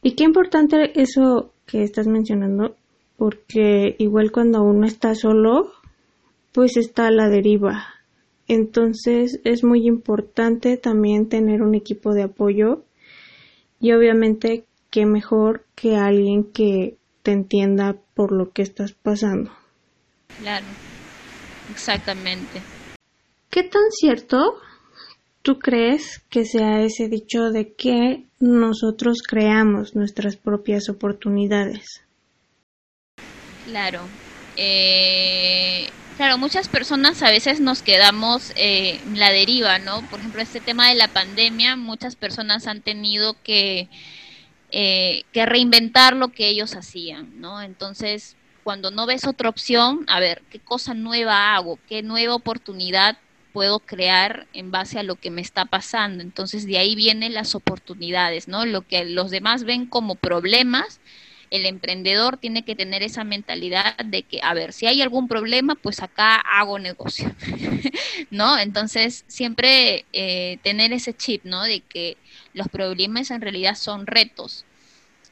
Y 0.04 0.16
qué 0.16 0.26
importante 0.26 1.00
eso 1.02 1.54
que 1.66 1.82
estás 1.82 2.08
mencionando, 2.08 2.76
porque 3.16 3.96
igual 4.00 4.32
cuando 4.32 4.62
uno 4.62 4.86
está 4.86 5.16
solo, 5.16 5.72
pues 6.52 6.76
está 6.76 7.08
a 7.08 7.12
la 7.12 7.30
deriva. 7.30 7.88
Entonces 8.50 9.40
es 9.46 9.64
muy 9.64 9.88
importante 9.88 10.76
también 10.76 11.30
tener 11.30 11.62
un 11.62 11.74
equipo 11.74 12.14
de 12.14 12.24
apoyo 12.24 12.84
y 13.80 13.94
obviamente 13.94 14.66
qué 14.90 15.06
mejor 15.06 15.66
que 15.74 15.96
alguien 15.96 16.52
que 16.52 16.98
te 17.24 17.32
entienda 17.32 17.96
por 18.14 18.34
lo 18.34 18.52
que 18.52 18.62
estás 18.62 18.92
pasando. 18.92 19.52
Claro, 20.40 20.66
exactamente. 21.72 22.62
¿Qué 23.50 23.64
tan 23.64 23.90
cierto 23.92 24.56
tú 25.44 25.60
crees 25.60 26.24
que 26.30 26.46
sea 26.46 26.82
ese 26.82 27.10
dicho 27.10 27.52
de 27.52 27.74
que 27.74 28.24
nosotros 28.40 29.22
creamos 29.22 29.94
nuestras 29.96 30.38
propias 30.38 30.90
oportunidades? 30.90 32.02
Claro. 33.66 34.02
Eh, 34.56 35.90
claro, 36.16 36.38
muchas 36.38 36.70
personas 36.70 37.22
a 37.24 37.30
veces 37.30 37.60
nos 37.60 37.82
quedamos 37.82 38.54
eh, 38.56 39.02
la 39.14 39.32
deriva, 39.32 39.80
¿no? 39.80 40.02
Por 40.10 40.20
ejemplo, 40.20 40.42
este 40.42 40.62
tema 40.62 40.90
de 40.90 40.96
la 40.96 41.10
pandemia, 41.10 41.76
muchas 41.76 42.16
personas 42.16 42.68
han 42.68 42.82
tenido 42.82 43.36
que, 43.44 43.90
eh, 44.72 45.24
que 45.34 45.46
reinventar 45.46 46.16
lo 46.16 46.30
que 46.30 46.48
ellos 46.48 46.74
hacían, 46.76 47.42
¿no? 47.42 47.62
Entonces, 47.62 48.38
cuando 48.64 48.92
no 48.92 49.06
ves 49.06 49.28
otra 49.28 49.50
opción, 49.50 50.06
a 50.08 50.22
ver, 50.22 50.42
¿qué 50.50 50.60
cosa 50.60 50.94
nueva 50.94 51.54
hago? 51.54 51.80
¿Qué 51.90 52.02
nueva 52.02 52.34
oportunidad 52.34 53.18
puedo 53.54 53.80
crear 53.80 54.48
en 54.54 54.72
base 54.72 55.00
a 55.00 55.04
lo 55.04 55.16
que 55.16 55.32
me 55.32 55.42
está 55.42 55.66
pasando. 55.66 56.24
Entonces 56.24 56.66
de 56.66 56.80
ahí 56.80 56.96
vienen 56.96 57.34
las 57.34 57.56
oportunidades, 57.56 58.48
¿no? 58.48 58.66
Lo 58.66 58.82
que 58.82 59.06
los 59.06 59.32
demás 59.32 59.64
ven 59.64 59.86
como 59.86 60.16
problemas, 60.16 61.00
el 61.52 61.68
emprendedor 61.68 62.38
tiene 62.38 62.66
que 62.66 62.76
tener 62.76 63.04
esa 63.04 63.24
mentalidad 63.24 63.96
de 63.98 64.24
que, 64.24 64.40
a 64.42 64.56
ver, 64.56 64.74
si 64.74 64.88
hay 64.88 65.04
algún 65.04 65.28
problema, 65.28 65.76
pues 65.76 66.02
acá 66.02 66.36
hago 66.38 66.80
negocio, 66.80 67.32
¿no? 68.32 68.58
Entonces 68.58 69.24
siempre 69.28 70.06
eh, 70.14 70.58
tener 70.64 70.92
ese 70.92 71.14
chip, 71.14 71.46
¿no? 71.46 71.64
De 71.64 71.82
que 71.82 72.18
los 72.54 72.68
problemas 72.70 73.30
en 73.32 73.42
realidad 73.42 73.76
son 73.76 74.08
retos. 74.08 74.66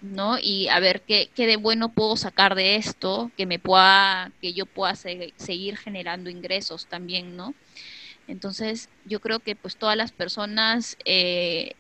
¿no? 0.02 0.38
Y 0.42 0.68
a 0.70 0.80
ver 0.80 1.02
qué, 1.04 1.30
qué 1.36 1.46
de 1.46 1.58
bueno 1.58 1.90
puedo 1.90 2.18
sacar 2.18 2.56
de 2.56 2.76
esto, 2.76 3.32
que 3.38 3.46
me 3.46 3.60
pueda, 3.60 4.32
que 4.42 4.54
yo 4.54 4.66
pueda 4.66 4.96
seguir 4.96 5.78
generando 5.78 6.32
ingresos 6.32 6.88
también, 6.88 7.36
¿no? 7.38 7.54
Entonces, 8.32 8.90
yo 9.06 9.20
creo 9.20 9.40
que 9.40 9.56
pues 9.56 9.76
todas 9.76 9.98
las 9.98 10.12
personas, 10.14 10.98
eh, 11.04 11.74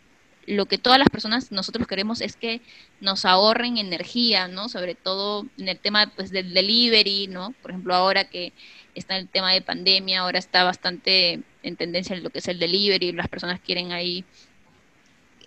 lo 0.45 0.65
que 0.65 0.77
todas 0.77 0.99
las 0.99 1.09
personas 1.09 1.51
nosotros 1.51 1.87
queremos 1.87 2.19
es 2.19 2.35
que 2.35 2.61
nos 2.99 3.23
ahorren 3.25 3.77
energía, 3.77 4.49
¿no? 4.49 4.67
Sobre 4.67 4.93
todo 4.95 5.45
en 5.57 5.69
el 5.69 5.79
tema 5.79 6.11
pues 6.15 6.29
del 6.29 6.53
delivery, 6.53 7.27
¿no? 7.27 7.53
Por 7.61 7.71
ejemplo, 7.71 7.95
ahora 7.95 8.25
que 8.25 8.51
está 8.95 9.17
el 9.17 9.29
tema 9.29 9.53
de 9.53 9.61
pandemia, 9.61 10.19
ahora 10.19 10.39
está 10.39 10.65
bastante 10.65 11.41
en 11.63 11.75
tendencia 11.77 12.15
en 12.15 12.23
lo 12.23 12.29
que 12.31 12.39
es 12.39 12.47
el 12.49 12.59
delivery, 12.59 13.13
las 13.13 13.29
personas 13.29 13.61
quieren 13.61 13.93
ahí 13.93 14.25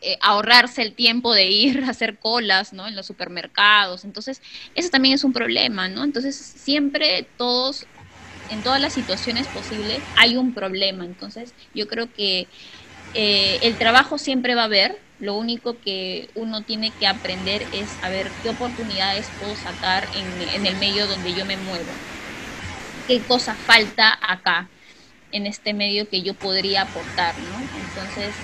eh, 0.01 0.17
ahorrarse 0.21 0.83
el 0.83 0.95
tiempo 0.95 1.35
de 1.35 1.47
ir 1.51 1.85
a 1.85 1.91
hacer 1.91 2.19
colas, 2.19 2.73
¿no? 2.73 2.87
En 2.87 2.97
los 2.97 3.07
supermercados. 3.07 4.05
Entonces, 4.05 4.41
eso 4.75 4.91
también 4.91 5.15
es 5.15 5.25
un 5.25 5.33
problema, 5.33 5.89
¿no? 5.89 6.05
Entonces, 6.05 6.37
siempre 6.37 7.27
todos 7.37 7.87
en 8.51 8.63
todas 8.63 8.81
las 8.81 8.93
situaciones 8.93 9.47
posibles 9.49 10.01
hay 10.17 10.37
un 10.37 10.55
problema. 10.55 11.05
Entonces, 11.05 11.55
yo 11.75 11.87
creo 11.87 12.13
que 12.13 12.49
eh, 13.15 13.59
el 13.63 13.77
trabajo 13.79 14.19
siempre 14.19 14.55
va 14.55 14.63
a 14.63 14.67
haber. 14.67 14.99
Lo 15.21 15.37
único 15.37 15.81
que 15.81 16.29
uno 16.35 16.63
tiene 16.65 16.91
que 16.91 17.07
aprender 17.07 17.63
es 17.73 17.99
a 18.03 18.09
ver 18.09 18.31
qué 18.43 18.51
oportunidades 18.51 19.31
puedo 19.39 19.55
sacar 19.57 20.09
en, 20.15 20.67
el 20.67 20.77
medio 20.77 21.07
donde 21.07 21.33
yo 21.35 21.47
me 21.47 21.57
muevo. 21.57 21.85
¿Qué 23.07 23.21
cosa 23.23 23.55
falta 23.55 24.19
acá, 24.21 24.69
en 25.31 25.47
este 25.47 25.73
medio 25.73 26.09
que 26.09 26.23
yo 26.23 26.35
podría 26.35 26.83
aportar, 26.83 27.35
¿no? 27.39 27.59
Entonces, 27.61 28.35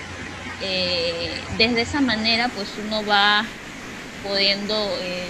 eh, 0.61 1.31
desde 1.57 1.81
esa 1.81 2.01
manera, 2.01 2.49
pues 2.49 2.77
uno 2.77 3.05
va 3.05 3.45
pudiendo... 4.23 4.73
Eh, 5.01 5.27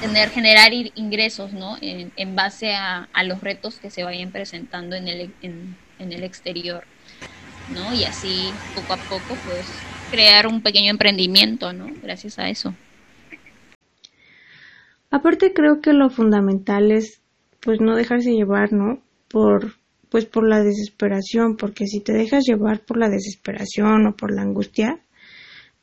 tener, 0.00 0.30
generar 0.30 0.72
ingresos, 0.72 1.52
¿no? 1.52 1.76
En, 1.80 2.34
base 2.34 2.74
a, 2.74 3.08
los 3.24 3.40
retos 3.40 3.78
que 3.78 3.90
se 3.90 4.02
vayan 4.02 4.32
presentando 4.32 4.96
en 4.96 5.08
el, 5.08 5.34
en, 5.42 5.76
el 5.98 6.24
exterior, 6.24 6.84
¿no? 7.72 7.92
Y 7.94 8.04
así, 8.04 8.50
poco 8.74 8.94
a 8.94 8.96
poco, 8.96 9.36
pues, 9.46 9.66
crear 10.10 10.46
un 10.46 10.62
pequeño 10.62 10.90
emprendimiento, 10.90 11.72
¿no? 11.72 11.86
Gracias 12.02 12.38
a 12.38 12.48
eso. 12.48 12.74
Aparte 15.10 15.52
creo 15.52 15.80
que 15.80 15.92
lo 15.92 16.08
fundamental 16.08 16.90
es, 16.90 17.20
pues, 17.60 17.80
no 17.80 17.94
dejarse 17.94 18.30
llevar, 18.30 18.72
¿no? 18.72 19.02
Por, 19.28 19.74
pues, 20.08 20.24
por 20.24 20.48
la 20.48 20.60
desesperación, 20.62 21.56
porque 21.56 21.86
si 21.86 22.00
te 22.00 22.12
dejas 22.12 22.44
llevar 22.46 22.80
por 22.80 22.96
la 22.96 23.08
desesperación 23.08 24.06
o 24.06 24.16
por 24.16 24.34
la 24.34 24.42
angustia, 24.42 25.00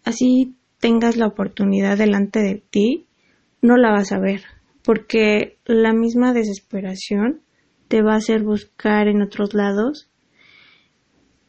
así 0.03 0.55
tengas 0.79 1.17
la 1.17 1.27
oportunidad 1.27 1.97
delante 1.97 2.39
de 2.39 2.61
ti, 2.69 3.06
no 3.61 3.77
la 3.77 3.91
vas 3.91 4.11
a 4.11 4.19
ver, 4.19 4.43
porque 4.83 5.57
la 5.65 5.93
misma 5.93 6.33
desesperación 6.33 7.41
te 7.87 8.01
va 8.01 8.13
a 8.13 8.17
hacer 8.17 8.43
buscar 8.43 9.07
en 9.07 9.21
otros 9.21 9.53
lados 9.53 10.09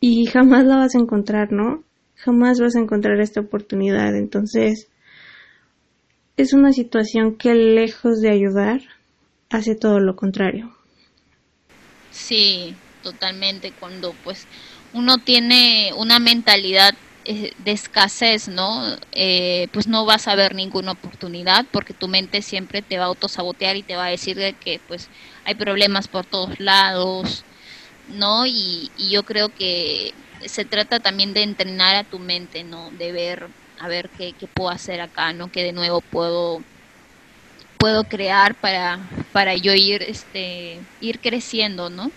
y 0.01 0.27
jamás 0.27 0.65
la 0.65 0.77
vas 0.77 0.95
a 0.95 0.99
encontrar, 0.99 1.53
¿no? 1.53 1.85
Jamás 2.17 2.61
vas 2.61 2.77
a 2.77 2.81
encontrar 2.81 3.21
esta 3.21 3.41
oportunidad. 3.41 4.17
Entonces, 4.17 4.89
es 6.37 6.53
una 6.53 6.73
situación 6.73 7.37
que 7.37 7.55
lejos 7.55 8.21
de 8.21 8.31
ayudar, 8.31 8.81
hace 9.51 9.75
todo 9.75 9.99
lo 9.99 10.15
contrario. 10.15 10.73
Sí, 12.11 12.75
totalmente. 13.03 13.73
Cuando 13.73 14.15
pues 14.25 14.47
uno 14.93 15.19
tiene 15.19 15.93
una 15.97 16.19
mentalidad 16.19 16.95
de 17.29 17.73
escasez, 17.73 18.49
¿no? 18.49 18.97
Eh, 19.13 19.69
pues 19.73 19.87
no 19.87 20.07
vas 20.07 20.29
a 20.29 20.35
ver 20.35 20.55
ninguna 20.55 20.93
oportunidad 20.93 21.67
porque 21.71 21.93
tu 21.93 22.09
mente 22.09 22.41
siempre 22.41 22.81
te 22.81 22.97
va 22.97 23.05
a 23.05 23.09
autosabotear 23.09 23.77
y 23.77 23.83
te 23.83 23.97
va 23.97 24.07
a 24.07 24.11
decir 24.11 24.37
de 24.37 24.55
que 24.55 24.81
pues 24.89 25.11
hay 25.45 25.55
problemas 25.55 26.09
por 26.09 26.25
todos 26.25 26.59
lados, 26.59 27.45
¿no? 28.09 28.47
Y, 28.47 28.91
yo 29.11 29.25
creo 29.25 29.51
que 29.51 30.15
se 30.47 30.65
trata 30.65 31.01
también 31.01 31.35
de 31.35 31.43
entrenar 31.43 31.97
a 31.97 32.05
tu 32.05 32.19
mente, 32.19 32.65
¿no? 32.65 32.91
De 32.93 33.13
ver, 33.13 33.49
a 33.79 33.89
ver 33.89 34.09
qué, 34.17 34.33
qué 34.33 34.47
puedo 34.47 34.71
hacer 34.71 35.01
acá, 35.03 35.33
¿no? 35.35 35.53
Que 35.53 35.65
de 35.65 35.73
nuevo 35.73 36.01
puedo 36.01 36.63
puedo 37.79 38.05
crear 38.05 38.55
para, 38.55 38.99
para 39.33 39.55
yo 39.55 39.73
ir, 39.73 40.03
este, 40.03 40.81
ir 41.01 41.21
creciendo, 41.21 41.91
¿no? 41.91 42.11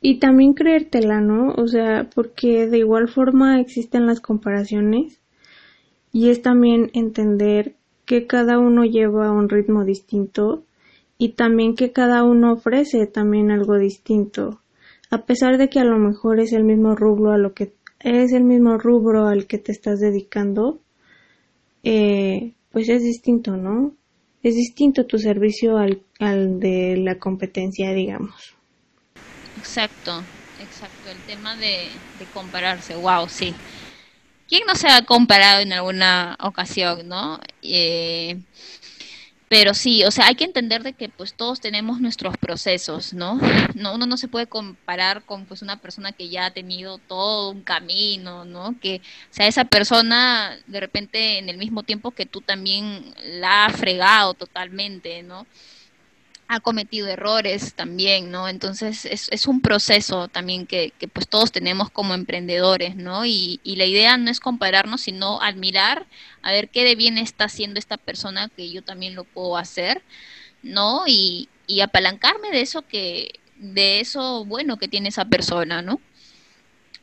Y 0.00 0.18
también 0.18 0.54
creértela, 0.54 1.20
¿no? 1.20 1.52
O 1.54 1.66
sea, 1.66 2.08
porque 2.14 2.66
de 2.66 2.78
igual 2.78 3.08
forma 3.08 3.60
existen 3.60 4.06
las 4.06 4.20
comparaciones 4.20 5.20
y 6.12 6.30
es 6.30 6.42
también 6.42 6.90
entender 6.94 7.76
que 8.06 8.26
cada 8.26 8.58
uno 8.58 8.84
lleva 8.84 9.30
un 9.30 9.48
ritmo 9.48 9.84
distinto 9.84 10.64
y 11.18 11.34
también 11.34 11.74
que 11.74 11.92
cada 11.92 12.24
uno 12.24 12.54
ofrece 12.54 13.06
también 13.06 13.50
algo 13.50 13.78
distinto. 13.78 14.62
A 15.10 15.26
pesar 15.26 15.58
de 15.58 15.68
que 15.68 15.80
a 15.80 15.84
lo 15.84 15.98
mejor 15.98 16.40
es 16.40 16.52
el 16.52 16.64
mismo 16.64 16.96
rubro 16.96 17.32
a 17.32 17.38
lo 17.38 17.52
que 17.52 17.72
es 18.00 18.32
el 18.32 18.44
mismo 18.44 18.78
rubro 18.78 19.26
al 19.26 19.46
que 19.46 19.58
te 19.58 19.72
estás 19.72 20.00
dedicando, 20.00 20.80
eh, 21.82 22.54
pues 22.72 22.88
es 22.88 23.02
distinto, 23.02 23.56
¿no? 23.56 23.94
Es 24.42 24.54
distinto 24.54 25.04
tu 25.04 25.18
servicio 25.18 25.76
al, 25.76 26.02
al 26.18 26.58
de 26.58 26.96
la 26.96 27.18
competencia, 27.18 27.92
digamos. 27.92 28.56
Exacto, 29.60 30.24
exacto. 30.58 31.10
El 31.10 31.18
tema 31.26 31.54
de, 31.54 31.90
compararse, 32.32 32.96
wow, 32.96 33.28
sí. 33.28 33.54
¿Quién 34.48 34.62
no 34.66 34.74
se 34.74 34.88
ha 34.88 35.02
comparado 35.02 35.60
en 35.60 35.74
alguna 35.74 36.36
ocasión, 36.40 37.06
no? 37.06 37.38
Eh, 37.62 38.40
pero 39.50 39.74
sí, 39.74 40.02
o 40.04 40.10
sea, 40.10 40.28
hay 40.28 40.34
que 40.34 40.44
entender 40.44 40.82
de 40.82 40.94
que 40.94 41.10
pues 41.10 41.34
todos 41.34 41.60
tenemos 41.60 42.00
nuestros 42.00 42.38
procesos, 42.38 43.12
¿no? 43.12 43.38
No 43.74 43.94
uno 43.94 44.06
no 44.06 44.16
se 44.16 44.28
puede 44.28 44.46
comparar 44.46 45.24
con 45.24 45.44
pues 45.44 45.60
una 45.60 45.76
persona 45.76 46.12
que 46.12 46.30
ya 46.30 46.46
ha 46.46 46.50
tenido 46.52 46.98
todo 46.98 47.50
un 47.50 47.62
camino, 47.62 48.44
¿no? 48.46 48.76
Que 48.80 49.02
o 49.30 49.34
sea, 49.34 49.46
esa 49.46 49.64
persona 49.64 50.56
de 50.68 50.80
repente 50.80 51.38
en 51.38 51.48
el 51.50 51.58
mismo 51.58 51.82
tiempo 51.82 52.12
que 52.12 52.26
tú 52.26 52.40
también 52.40 53.14
la 53.24 53.66
ha 53.66 53.70
fregado 53.70 54.34
totalmente, 54.34 55.22
¿no? 55.22 55.46
Ha 56.52 56.58
cometido 56.58 57.06
errores 57.06 57.74
también, 57.74 58.32
¿no? 58.32 58.48
Entonces 58.48 59.04
es, 59.04 59.28
es 59.30 59.46
un 59.46 59.60
proceso 59.60 60.26
también 60.26 60.66
que, 60.66 60.92
que, 60.98 61.06
pues 61.06 61.28
todos 61.28 61.52
tenemos 61.52 61.90
como 61.90 62.12
emprendedores, 62.12 62.96
¿no? 62.96 63.24
Y, 63.24 63.60
y, 63.62 63.76
la 63.76 63.84
idea 63.84 64.16
no 64.16 64.32
es 64.32 64.40
compararnos, 64.40 65.02
sino 65.02 65.40
admirar, 65.42 66.06
a 66.42 66.50
ver 66.50 66.68
qué 66.68 66.82
de 66.82 66.96
bien 66.96 67.18
está 67.18 67.44
haciendo 67.44 67.78
esta 67.78 67.98
persona 67.98 68.48
que 68.48 68.68
yo 68.68 68.82
también 68.82 69.14
lo 69.14 69.22
puedo 69.22 69.56
hacer, 69.56 70.02
¿no? 70.64 71.04
Y, 71.06 71.48
y 71.68 71.82
apalancarme 71.82 72.50
de 72.50 72.62
eso 72.62 72.82
que, 72.82 73.38
de 73.56 74.00
eso 74.00 74.44
bueno 74.44 74.76
que 74.76 74.88
tiene 74.88 75.10
esa 75.10 75.26
persona, 75.26 75.82
¿no? 75.82 76.00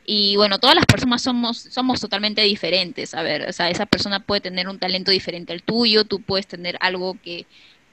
Y 0.04 0.36
bueno, 0.36 0.58
todas 0.58 0.76
las 0.76 0.86
personas 0.86 1.22
somos, 1.22 1.58
somos 1.58 2.00
totalmente 2.00 2.42
diferentes. 2.42 3.14
A 3.14 3.22
ver, 3.22 3.48
o 3.48 3.52
sea, 3.52 3.70
esa 3.70 3.86
persona 3.86 4.20
puede 4.20 4.42
tener 4.42 4.68
un 4.68 4.78
talento 4.78 5.10
diferente 5.10 5.54
al 5.54 5.62
tuyo, 5.62 6.04
tú 6.04 6.20
puedes 6.20 6.46
tener 6.46 6.76
algo 6.80 7.16
que, 7.22 7.46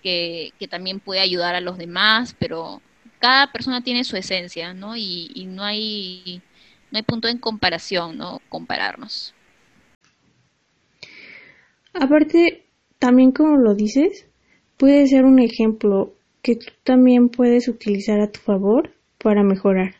que, 0.06 0.68
también 0.70 1.00
puede 1.00 1.20
ayudar 1.20 1.56
a 1.56 1.62
los 1.62 1.80
demás, 1.80 2.36
pero 2.38 2.82
cada 3.20 3.52
persona 3.52 3.82
tiene 3.82 4.04
su 4.04 4.16
esencia, 4.16 4.74
¿no? 4.74 4.96
Y, 4.96 5.48
no 5.48 5.64
hay 5.64 6.42
no 6.92 6.98
hay 6.98 7.04
punto 7.04 7.28
en 7.28 7.40
comparación, 7.40 8.18
¿no? 8.18 8.40
Compararnos. 8.50 9.34
Aparte, 11.94 12.66
también 13.00 13.32
como 13.32 13.58
lo 13.58 13.74
dices, 13.74 14.28
puede 14.78 15.08
ser 15.08 15.26
un 15.26 15.40
ejemplo 15.40 16.14
que 16.44 16.56
tú 16.56 16.68
también 16.84 17.30
puedes 17.30 17.68
utilizar 17.68 18.20
a 18.20 18.32
tu 18.32 18.40
favor 18.40 18.92
para 19.18 19.44
mejorar. 19.44 19.96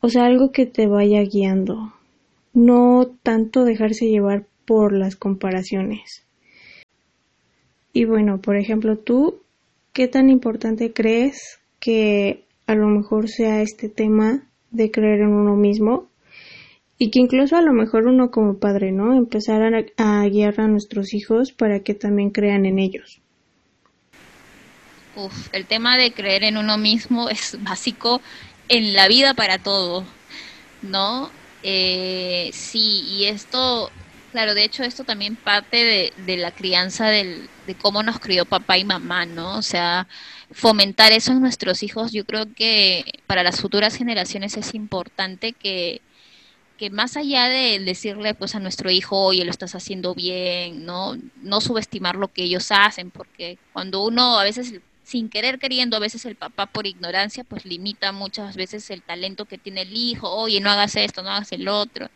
O 0.00 0.08
sea, 0.08 0.24
algo 0.24 0.50
que 0.50 0.66
te 0.66 0.88
vaya 0.88 1.22
guiando. 1.22 1.94
No 2.52 3.06
tanto 3.22 3.64
dejarse 3.64 4.08
llevar 4.08 4.46
por 4.66 4.92
las 4.92 5.14
comparaciones. 5.14 6.24
Y 7.96 8.06
bueno, 8.06 8.40
por 8.40 8.56
ejemplo, 8.56 8.98
tú, 8.98 9.40
¿qué 9.92 10.08
tan 10.08 10.28
importante 10.28 10.92
crees 10.92 11.60
que 11.78 12.44
a 12.66 12.74
lo 12.74 12.88
mejor 12.88 13.28
sea 13.28 13.62
este 13.62 13.88
tema 13.88 14.42
de 14.72 14.90
creer 14.90 15.20
en 15.20 15.32
uno 15.32 15.54
mismo? 15.54 16.08
Y 16.98 17.12
que 17.12 17.20
incluso 17.20 17.56
a 17.56 17.62
lo 17.62 17.72
mejor 17.72 18.08
uno 18.08 18.32
como 18.32 18.58
padre, 18.58 18.90
¿no? 18.90 19.14
Empezar 19.14 19.62
a, 19.96 20.26
guiar 20.26 20.60
a 20.60 20.66
nuestros 20.66 21.14
hijos 21.14 21.52
para 21.52 21.80
que 21.80 21.94
también 21.94 22.30
crean 22.30 22.66
en 22.66 22.80
ellos. 22.80 23.20
Uf, 25.14 25.54
el 25.54 25.64
tema 25.66 25.96
de 25.96 26.12
creer 26.12 26.42
en 26.42 26.56
uno 26.56 26.76
mismo 26.76 27.28
es 27.28 27.62
básico 27.62 28.20
en 28.68 28.92
la 28.92 29.06
vida 29.06 29.34
para 29.34 29.58
todo, 29.58 30.04
¿no? 30.82 31.30
Eh, 31.62 32.50
sí, 32.52 33.04
y 33.08 33.26
esto 33.26 33.92
Claro, 34.34 34.54
de 34.54 34.64
hecho 34.64 34.82
esto 34.82 35.04
también 35.04 35.36
parte 35.36 36.12
de, 36.26 36.36
la 36.38 36.50
crianza 36.50 37.06
del, 37.06 37.48
de 37.68 37.76
cómo 37.76 38.02
nos 38.02 38.18
crió 38.18 38.44
papá 38.44 38.76
y 38.76 38.84
mamá, 38.84 39.26
¿no? 39.26 39.56
O 39.56 39.62
sea, 39.62 40.08
fomentar 40.50 41.12
eso 41.12 41.30
en 41.30 41.40
nuestros 41.40 41.84
hijos, 41.84 42.10
yo 42.10 42.24
creo 42.24 42.52
que 42.52 43.04
para 43.28 43.44
las 43.44 43.60
futuras 43.60 43.94
generaciones 43.94 44.56
es 44.56 44.74
importante 44.74 45.52
que, 45.52 46.02
que 46.78 46.90
más 46.90 47.16
allá 47.16 47.44
de 47.48 47.78
decirle 47.78 48.34
pues 48.34 48.56
a 48.56 48.60
nuestro 48.60 48.90
hijo, 48.90 49.16
oye, 49.24 49.44
lo 49.44 49.52
estás 49.52 49.76
haciendo 49.76 50.16
bien, 50.16 50.84
¿no? 50.84 51.16
No 51.42 51.60
subestimar 51.60 52.16
lo 52.16 52.26
que 52.26 52.42
ellos 52.42 52.72
hacen, 52.72 53.12
porque 53.12 53.58
cuando 53.72 54.02
uno 54.04 54.40
a 54.40 54.42
veces 54.42 54.74
sin 55.04 55.28
querer 55.28 55.60
queriendo, 55.60 55.96
a 55.96 56.00
veces 56.00 56.24
el 56.24 56.34
papá 56.34 56.66
por 56.66 56.88
ignorancia 56.88 57.44
pues 57.44 57.64
limita 57.64 58.10
muchas 58.10 58.56
veces 58.56 58.90
el 58.90 59.02
talento 59.02 59.44
que 59.44 59.58
tiene 59.58 59.82
el 59.82 59.96
hijo, 59.96 60.28
oye, 60.28 60.60
no 60.60 60.70
hagas 60.70 60.96
esto, 60.96 61.22
no 61.22 61.30
hagas 61.30 61.52
el 61.52 61.68
otro 61.68 62.10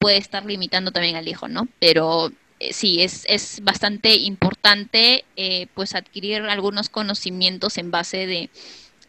puede 0.00 0.16
estar 0.16 0.44
limitando 0.46 0.90
también 0.90 1.14
al 1.16 1.28
hijo, 1.28 1.46
¿no? 1.46 1.68
Pero 1.78 2.32
eh, 2.58 2.72
sí, 2.72 3.02
es, 3.02 3.24
es 3.28 3.60
bastante 3.62 4.14
importante 4.16 5.24
eh, 5.36 5.68
pues 5.74 5.94
adquirir 5.94 6.42
algunos 6.42 6.88
conocimientos 6.88 7.78
en 7.78 7.90
base 7.92 8.26
de 8.26 8.50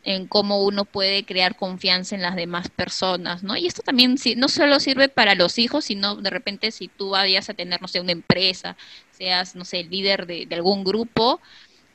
en 0.04 0.28
cómo 0.28 0.64
uno 0.64 0.84
puede 0.84 1.24
crear 1.26 1.56
confianza 1.56 2.16
en 2.16 2.24
las 2.24 2.36
demás 2.36 2.70
personas, 2.70 3.44
¿no? 3.44 3.56
Y 3.56 3.68
esto 3.68 3.84
también 3.84 4.18
sí, 4.18 4.36
no 4.36 4.50
solo 4.50 4.80
sirve 4.80 5.10
para 5.10 5.36
los 5.36 5.60
hijos, 5.60 5.86
sino 5.86 6.16
de 6.16 6.30
repente 6.30 6.72
si 6.72 6.88
tú 6.88 7.12
vayas 7.12 7.50
a 7.50 7.54
tener, 7.54 7.82
no 7.82 7.88
sé, 7.88 8.00
una 8.00 8.12
empresa, 8.12 8.76
seas, 9.12 9.56
no 9.56 9.64
sé, 9.64 9.84
líder 9.84 10.26
de, 10.26 10.46
de 10.48 10.56
algún 10.56 10.84
grupo, 10.84 11.40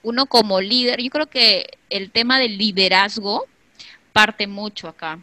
uno 0.04 0.26
como 0.26 0.60
líder, 0.60 1.02
yo 1.02 1.10
creo 1.10 1.26
que 1.26 1.66
el 1.90 2.12
tema 2.12 2.38
del 2.38 2.56
liderazgo 2.58 3.44
parte 4.12 4.46
mucho 4.46 4.88
acá, 4.88 5.18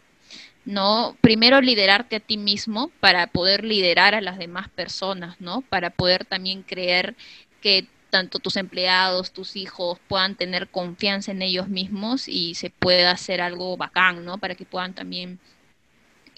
¿no? 0.66 1.18
Primero 1.22 1.62
liderarte 1.62 2.18
a 2.18 2.20
ti 2.20 2.38
mismo 2.38 2.90
para 3.00 3.28
poder 3.28 3.64
liderar 3.64 4.16
a 4.16 4.22
las 4.22 4.38
demás 4.38 4.70
personas, 4.70 5.40
¿no? 5.42 5.62
Para 5.62 5.90
poder 5.90 6.26
también 6.26 6.64
creer 6.64 7.16
que 7.62 7.88
tanto 8.10 8.40
tus 8.40 8.58
empleados, 8.58 9.32
tus 9.32 9.56
hijos 9.56 9.98
puedan 10.08 10.36
tener 10.36 10.68
confianza 10.68 11.32
en 11.32 11.42
ellos 11.42 11.68
mismos 11.68 12.28
y 12.28 12.54
se 12.56 12.70
pueda 12.70 13.12
hacer 13.12 13.42
algo 13.42 13.76
bacán, 13.76 14.24
¿no? 14.24 14.38
Para 14.38 14.56
que 14.56 14.66
puedan 14.66 14.94
también 14.94 15.40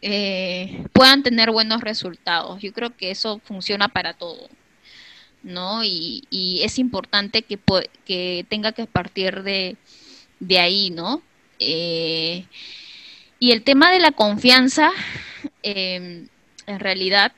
eh, 0.02 0.86
puedan 0.94 1.24
tener 1.24 1.52
buenos 1.52 1.82
resultados. 1.82 2.62
Yo 2.62 2.72
creo 2.74 2.96
que 2.96 3.12
eso 3.12 3.40
funciona 3.44 3.90
para 3.90 4.14
todo, 4.14 4.50
¿no? 5.44 5.84
Y, 5.84 6.62
es 6.64 6.80
importante 6.80 7.42
que, 7.42 7.60
que 8.06 8.46
tenga 8.50 8.72
que 8.72 8.88
partir 8.88 9.44
de, 9.44 9.78
de 10.40 10.60
ahí, 10.60 10.92
¿no? 10.92 11.22
Eh, 11.60 12.46
y 13.40 13.52
el 13.52 13.64
tema 13.64 13.92
de 13.92 14.00
la 14.00 14.12
confianza, 14.12 14.92
em, 15.64 16.28
en 16.68 16.80
realidad, 16.80 17.32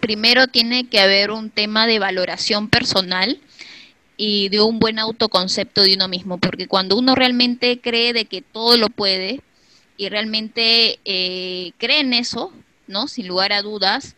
primero 0.00 0.46
tiene 0.48 0.88
que 0.88 1.00
haber 1.00 1.30
un 1.30 1.50
tema 1.50 1.86
de 1.86 1.98
valoración 1.98 2.68
personal 2.68 3.40
y 4.16 4.48
de 4.50 4.60
un 4.60 4.78
buen 4.78 4.98
autoconcepto 4.98 5.82
de 5.82 5.94
uno 5.94 6.08
mismo, 6.08 6.38
porque 6.38 6.68
cuando 6.68 6.96
uno 6.96 7.14
realmente 7.14 7.80
cree 7.80 8.12
de 8.12 8.26
que 8.26 8.42
todo 8.42 8.76
lo 8.76 8.88
puede 8.88 9.40
y 9.96 10.08
realmente 10.08 10.98
eh, 11.04 11.72
cree 11.78 12.00
en 12.00 12.12
eso, 12.12 12.52
¿no? 12.86 13.08
Sin 13.08 13.28
lugar 13.28 13.52
a 13.52 13.62
dudas, 13.62 14.16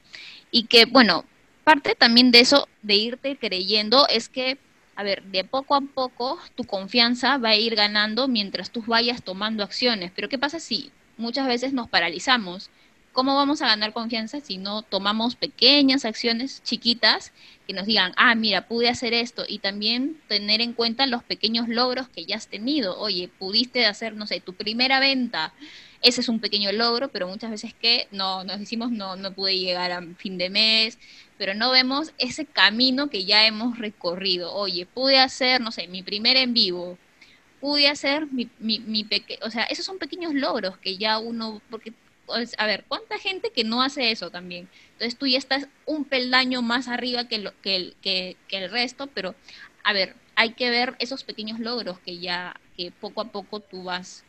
y 0.51 0.65
que, 0.65 0.85
bueno, 0.85 1.25
parte 1.65 1.95
también 1.95 2.31
de 2.31 2.41
eso, 2.41 2.69
de 2.83 2.95
irte 2.95 3.37
creyendo, 3.37 4.07
es 4.09 4.29
que 4.29 4.59
a 4.97 5.03
ver, 5.03 5.23
de 5.25 5.45
poco 5.45 5.75
a 5.75 5.83
poco 5.83 6.39
tu 6.55 6.65
confianza 6.65 7.37
va 7.37 7.51
a 7.51 7.57
ir 7.57 7.77
ganando 7.77 8.29
mientras 8.29 8.71
tú 8.71 8.83
vayas 8.87 9.23
tomando 9.23 9.63
acciones. 9.63 10.11
Pero 10.15 10.31
¿qué 10.31 10.39
pasa 10.39 10.59
si 10.59 10.91
muchas 11.19 11.47
veces 11.47 11.75
nos 11.75 11.89
paralizamos? 11.89 12.71
¿Cómo 13.13 13.35
vamos 13.35 13.63
a 13.63 13.67
ganar 13.67 13.93
confianza 13.93 14.41
si 14.41 14.59
no 14.59 14.83
tomamos 14.83 15.37
pequeñas 15.37 16.05
acciones 16.05 16.63
chiquitas 16.63 17.33
que 17.67 17.73
nos 17.73 17.87
digan, 17.87 18.13
ah, 18.17 18.35
mira, 18.35 18.69
pude 18.69 18.89
hacer 18.89 19.15
esto? 19.15 19.45
Y 19.47 19.59
también 19.59 20.19
tener 20.29 20.61
en 20.61 20.73
cuenta 20.73 21.07
los 21.07 21.23
pequeños 21.23 21.69
logros 21.69 22.09
que 22.09 22.25
ya 22.25 22.37
has 22.37 22.49
tenido. 22.49 22.99
Oye, 22.99 23.29
pudiste 23.39 23.87
hacer, 23.87 24.15
no 24.15 24.27
sé, 24.27 24.41
tu 24.41 24.55
primera 24.55 24.99
venta. 24.99 25.55
Ese 26.03 26.21
es 26.21 26.29
un 26.29 26.41
pequeño 26.41 26.73
logro, 26.73 27.09
pero 27.09 27.29
muchas 27.29 27.51
veces 27.51 27.75
que 27.75 28.09
no, 28.11 28.45
nos 28.45 28.59
decimos, 28.59 28.91
no, 28.91 29.17
no 29.17 29.33
pude 29.33 29.59
llegar 29.59 29.93
a 29.93 30.03
fin 30.19 30.39
de 30.39 30.51
mes, 30.51 30.99
pero 31.39 31.55
no 31.55 31.71
vemos 31.71 32.13
ese 32.19 32.47
camino 32.47 33.11
que 33.11 33.25
ya 33.25 33.47
hemos 33.47 33.79
recorrido. 33.79 34.53
Oye, 34.55 34.87
pude 34.87 35.19
hacer, 35.19 35.61
no 35.61 35.73
sé, 35.73 35.89
mi 35.89 36.03
primer 36.03 36.37
en 36.37 36.55
vivo, 36.55 36.99
pude 37.61 37.89
hacer 37.89 38.27
mi, 38.33 38.49
mi, 38.59 38.81
mi 38.81 39.05
pequeño, 39.05 39.41
o 39.43 39.51
sea, 39.51 39.65
esos 39.65 39.85
son 39.85 39.99
pequeños 39.99 40.35
logros 40.35 40.79
que 40.79 40.99
ya 40.99 41.19
uno, 41.19 41.61
porque, 41.71 41.93
pues, 42.27 42.55
a 42.59 42.67
ver, 42.67 42.85
¿cuánta 42.89 43.19
gente 43.19 43.51
que 43.51 43.65
no 43.65 43.83
hace 43.83 44.11
eso 44.11 44.31
también? 44.31 44.69
Entonces 44.93 45.17
tú 45.19 45.27
ya 45.27 45.39
estás 45.39 45.69
un 45.87 46.05
peldaño 46.05 46.63
más 46.63 46.89
arriba 46.89 47.29
que, 47.29 47.39
lo, 47.39 47.53
que, 47.63 47.77
el, 47.77 47.97
que, 48.03 48.37
que 48.49 48.59
el 48.59 48.71
resto, 48.71 49.09
pero, 49.09 49.35
a 49.85 49.93
ver, 49.93 50.15
hay 50.37 50.53
que 50.53 50.71
ver 50.71 50.97
esos 50.99 51.25
pequeños 51.25 51.59
logros 51.61 51.99
que 52.01 52.19
ya, 52.19 52.61
que 52.77 52.93
poco 52.93 53.21
a 53.23 53.33
poco 53.33 53.61
tú 53.61 53.85
vas 53.85 54.25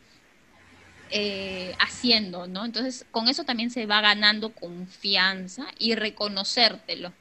eh, 1.11 1.73
haciendo, 1.79 2.47
¿no? 2.47 2.65
Entonces, 2.65 3.05
con 3.11 3.27
eso 3.27 3.43
también 3.43 3.69
se 3.69 3.85
va 3.85 4.01
ganando 4.01 4.49
confianza 4.49 5.65
y 5.79 5.95
reconocértelo, 5.95 7.11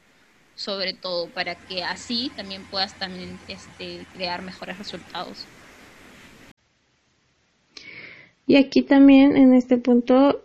sobre 0.57 0.93
todo, 0.93 1.29
para 1.29 1.55
que 1.55 1.85
así 1.85 2.31
también 2.37 2.63
puedas 2.65 2.99
también 2.99 3.39
este, 3.49 4.05
crear 4.15 4.43
mejores 4.43 4.79
resultados. 4.79 5.45
Y 8.47 8.57
aquí 8.57 8.83
también, 8.83 9.37
en 9.37 9.55
este 9.55 9.77
punto, 9.77 10.45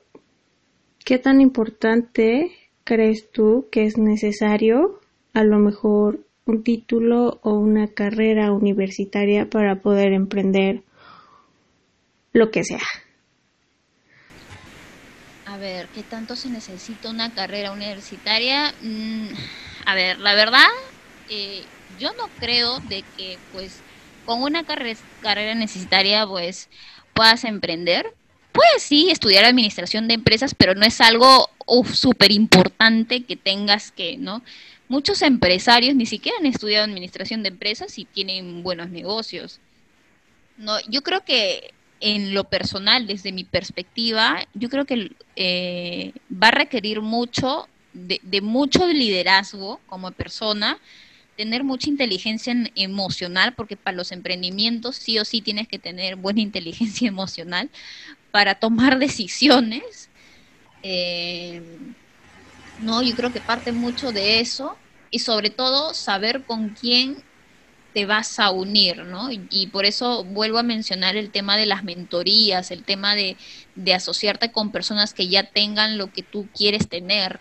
¿qué 1.06 1.19
tan 1.19 1.39
importante 1.39 2.51
crees 2.84 3.32
tú 3.32 3.67
que 3.71 3.86
es 3.86 3.97
necesario, 3.97 4.99
a 5.34 5.43
lo 5.43 5.60
mejor, 5.60 6.19
un 6.45 6.63
título 6.63 7.39
o 7.43 7.54
una 7.54 7.88
carrera 7.88 8.51
universitaria 8.51 9.49
para 9.49 9.82
poder 9.82 10.13
emprender 10.13 10.84
lo 12.34 12.49
que 12.49 12.63
sea? 12.63 12.82
A 15.51 15.57
ver, 15.57 15.89
¿qué 15.89 16.01
tanto 16.01 16.37
se 16.37 16.47
necesita 16.47 17.09
una 17.09 17.33
carrera 17.33 17.73
universitaria? 17.73 18.73
Mm, 18.81 19.27
a 19.85 19.95
ver, 19.95 20.17
la 20.19 20.33
verdad, 20.33 20.69
eh, 21.29 21.63
yo 21.99 22.13
no 22.13 22.29
creo 22.39 22.79
de 22.79 23.03
que 23.17 23.37
pues 23.51 23.81
con 24.25 24.43
una 24.43 24.63
carrera, 24.63 25.55
necesitaria 25.55 26.25
pues 26.25 26.69
puedas 27.13 27.43
emprender. 27.43 28.13
Puedes 28.53 28.83
sí 28.83 29.09
estudiar 29.11 29.43
administración 29.43 30.07
de 30.07 30.13
empresas, 30.13 30.55
pero 30.55 30.73
no 30.73 30.85
es 30.85 31.01
algo 31.01 31.49
súper 31.91 32.31
importante 32.31 33.23
que 33.25 33.35
tengas 33.35 33.91
que, 33.91 34.15
¿no? 34.15 34.41
Muchos 34.87 35.21
empresarios 35.21 35.95
ni 35.95 36.05
siquiera 36.05 36.37
han 36.39 36.45
estudiado 36.45 36.85
administración 36.85 37.43
de 37.43 37.49
empresas 37.49 37.97
y 37.97 38.05
tienen 38.05 38.63
buenos 38.63 38.89
negocios. 38.89 39.59
No, 40.55 40.79
yo 40.87 41.01
creo 41.01 41.25
que 41.25 41.73
en 42.01 42.33
lo 42.33 42.43
personal, 42.45 43.05
desde 43.05 43.31
mi 43.31 43.43
perspectiva, 43.43 44.45
yo 44.53 44.69
creo 44.69 44.85
que 44.85 45.15
eh, 45.35 46.13
va 46.31 46.47
a 46.47 46.51
requerir 46.51 47.01
mucho, 47.01 47.69
de, 47.93 48.41
mucho 48.41 48.87
liderazgo 48.87 49.79
como 49.85 50.11
persona, 50.11 50.79
tener 51.37 51.63
mucha 51.63 51.89
inteligencia 51.89 52.53
emocional, 52.75 53.53
porque 53.53 53.77
para 53.77 53.95
los 53.95 54.11
emprendimientos 54.11 54.95
sí 54.95 55.19
o 55.19 55.25
sí 55.25 55.41
tienes 55.41 55.67
que 55.67 55.79
tener 55.79 56.15
buena 56.15 56.41
inteligencia 56.49 57.07
emocional 57.07 57.69
para 58.31 58.55
tomar 58.55 58.97
decisiones. 58.97 60.09
Eh, 60.83 61.61
no, 62.79 63.03
yo 63.03 63.15
creo 63.15 63.31
que 63.31 63.41
parte 63.41 63.71
mucho 63.71 64.11
de 64.11 64.39
eso 64.39 64.75
y 65.11 65.19
sobre 65.19 65.51
todo 65.51 65.93
saber 65.93 66.43
con 66.45 66.69
quién 66.69 67.23
te 67.93 68.06
vas 68.06 68.39
a 68.39 68.51
unir, 68.51 69.04
¿no? 69.06 69.30
Y, 69.32 69.67
por 69.67 69.86
eso 69.86 70.23
vuelvo 70.23 70.60
a 70.60 70.63
mencionar 70.63 71.15
el 71.15 71.32
tema 71.32 71.58
de 71.58 71.65
las 71.65 71.84
mentorías, 71.84 72.71
el 72.71 72.84
tema 72.84 73.15
de, 73.15 73.38
asociarte 73.93 74.51
con 74.51 74.71
personas 74.71 75.13
que 75.13 75.27
ya 75.27 75.43
tengan 75.43 75.97
lo 75.97 76.12
que 76.12 76.23
tú 76.23 76.47
quieres 76.56 76.88
tener, 76.88 77.39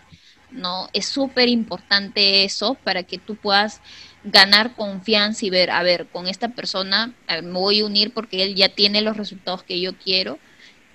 ¿no? 0.51 0.89
Es 0.93 1.07
súper 1.07 1.49
importante 1.49 2.43
eso 2.43 2.75
para 2.83 3.03
que 3.03 3.17
tú 3.17 3.35
puedas 3.35 3.81
ganar 4.23 4.75
confianza 4.75 5.45
y 5.45 5.49
ver, 5.49 5.71
a 5.71 5.83
ver, 5.83 6.07
con 6.07 6.27
esta 6.27 6.49
persona 6.49 7.13
me 7.27 7.51
voy 7.51 7.79
a 7.79 7.85
unir 7.85 8.13
porque 8.13 8.43
él 8.43 8.55
ya 8.55 8.69
tiene 8.69 9.01
los 9.01 9.17
resultados 9.17 9.63
que 9.63 9.79
yo 9.79 9.97
quiero 9.97 10.37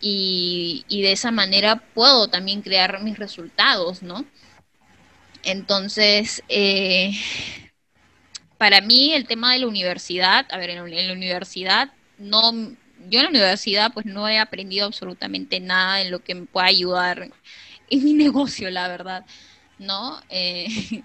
y, 0.00 0.84
y 0.88 1.02
de 1.02 1.12
esa 1.12 1.30
manera 1.30 1.76
puedo 1.94 2.28
también 2.28 2.62
crear 2.62 3.02
mis 3.02 3.18
resultados, 3.18 4.02
¿no? 4.02 4.24
Entonces, 5.46 6.42
eh, 6.48 7.12
para 8.58 8.80
mí 8.80 9.12
el 9.12 9.26
tema 9.26 9.52
de 9.52 9.60
la 9.60 9.66
universidad, 9.66 10.46
a 10.50 10.56
ver, 10.58 10.70
en, 10.70 10.78
la 10.78 11.12
universidad 11.12 11.90
no, 12.18 12.52
yo 13.08 13.18
en 13.18 13.24
la 13.24 13.30
universidad 13.30 13.92
pues 13.92 14.06
no 14.06 14.28
he 14.28 14.38
aprendido 14.38 14.86
absolutamente 14.86 15.60
nada 15.60 16.00
en 16.00 16.10
lo 16.10 16.20
que 16.20 16.34
me 16.34 16.46
pueda 16.46 16.66
ayudar 16.66 17.30
en 17.90 18.04
mi 18.04 18.12
negocio, 18.14 18.70
la 18.70 18.88
verdad. 18.88 19.24
¿no? 19.78 20.20
Eh, 20.28 20.66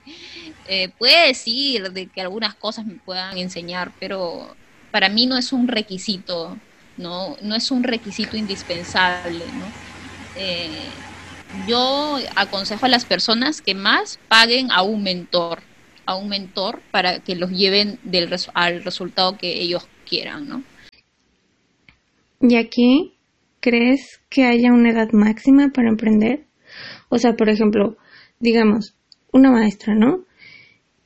eh, 0.68 0.90
puede 0.98 1.28
decir 1.28 1.92
de 1.92 2.08
que 2.08 2.22
algunas 2.22 2.56
cosas 2.56 2.86
me 2.86 2.96
puedan 2.96 3.38
enseñar, 3.38 3.92
pero 4.00 4.56
para 4.92 5.10
mí 5.10 5.26
no 5.26 5.38
es 5.38 5.54
un 5.54 5.68
requisito, 5.68 6.58
¿no? 6.98 7.38
No 7.42 7.56
es 7.56 7.72
un 7.72 7.84
requisito 7.84 8.38
indispensable, 8.38 9.46
¿no? 9.54 9.66
Eh, 10.36 10.88
yo 11.68 12.18
aconsejo 12.36 12.86
a 12.86 12.90
las 12.90 13.06
personas 13.06 13.62
que 13.62 13.76
más 13.76 14.20
paguen 14.28 14.72
a 14.72 14.82
un 14.82 15.04
mentor, 15.04 15.62
a 16.12 16.16
un 16.16 16.30
mentor 16.30 16.82
para 16.92 17.20
que 17.20 17.36
los 17.36 17.52
lleven 17.52 18.00
del 18.04 18.30
al 18.54 18.84
resultado 18.84 19.38
que 19.38 19.62
ellos 19.62 19.88
quieran, 20.08 20.48
¿no? 20.48 20.64
¿Y 22.42 22.56
aquí 22.56 23.14
crees 23.60 24.22
que 24.30 24.46
haya 24.46 24.74
una 24.74 24.92
edad 24.92 25.12
máxima 25.14 25.70
para 25.70 25.90
emprender? 25.90 26.46
O 27.10 27.18
sea, 27.18 27.34
por 27.34 27.50
ejemplo, 27.50 27.98
digamos, 28.40 28.96
una 29.32 29.52
maestra, 29.52 29.96
¿no? 29.96 30.26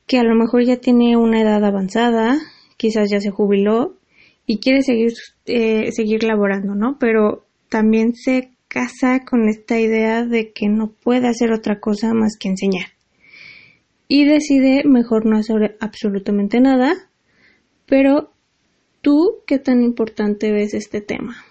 Que 0.06 0.18
a 0.18 0.24
lo 0.24 0.34
mejor 0.34 0.64
ya 0.64 0.76
tiene 0.78 1.16
una 1.16 1.40
edad 1.40 1.64
avanzada, 1.64 2.38
quizás 2.76 3.08
ya 3.10 3.20
se 3.20 3.30
jubiló 3.30 3.96
y 4.46 4.58
quiere 4.58 4.82
seguir, 4.82 5.12
eh, 5.46 5.90
seguir 5.92 6.24
laborando, 6.24 6.74
¿no? 6.74 6.96
Pero 6.98 7.46
también 7.68 8.14
se 8.14 8.50
casa 8.68 9.24
con 9.24 9.48
esta 9.48 9.78
idea 9.78 10.24
de 10.24 10.52
que 10.52 10.68
no 10.68 10.90
puede 10.90 11.28
hacer 11.28 11.52
otra 11.52 11.80
cosa 11.80 12.14
más 12.14 12.36
que 12.38 12.48
enseñar 12.48 12.95
y 14.08 14.24
decide 14.24 14.84
mejor 14.84 15.26
no 15.26 15.36
hacer 15.36 15.76
absolutamente 15.80 16.60
nada. 16.60 16.94
Pero 17.86 18.32
tú, 19.02 19.38
¿qué 19.46 19.58
tan 19.58 19.82
importante 19.82 20.52
ves 20.52 20.74
este 20.74 21.00
tema? 21.00 21.44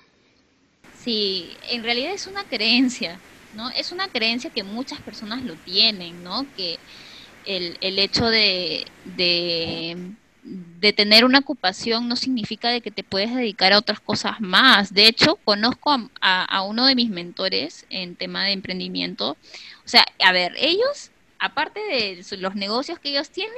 Sí, 0.98 1.50
en 1.70 1.84
realidad 1.84 2.14
es 2.14 2.28
una 2.28 2.44
creencia, 2.44 3.20
¿no? 3.56 3.70
Es 3.70 3.92
una 3.92 4.08
creencia 4.08 4.50
que 4.50 4.64
muchas 4.64 5.00
personas 5.02 5.44
lo 5.44 5.56
tienen, 5.56 6.24
¿no? 6.24 6.46
Que 6.58 6.78
el, 7.46 7.78
el 7.82 8.00
hecho 8.00 8.26
de, 8.28 8.86
de, 9.16 10.94
tener 10.94 11.26
una 11.26 11.40
ocupación 11.40 12.08
no 12.08 12.16
significa 12.16 12.70
de 12.70 12.82
que 12.82 12.92
te 12.92 13.04
puedes 13.04 13.34
dedicar 13.34 13.74
a 13.74 13.78
otras 13.78 14.00
cosas 14.00 14.40
más. 14.40 14.94
De 14.94 15.08
hecho, 15.08 15.36
conozco 15.44 15.92
a, 16.22 16.44
a 16.44 16.62
uno 16.64 16.86
de 16.86 16.96
mis 16.96 17.10
mentores 17.10 17.86
en 17.90 18.16
tema 18.16 18.46
de 18.46 18.52
emprendimiento. 18.52 19.38
O 19.86 19.88
sea, 19.88 20.06
a 20.24 20.32
ver, 20.32 20.54
ellos 20.58 21.12
aparte 21.46 21.80
de 21.82 22.38
los 22.40 22.56
negocios 22.56 23.00
que 23.00 23.10
ellos 23.10 23.32
tienen, 23.32 23.54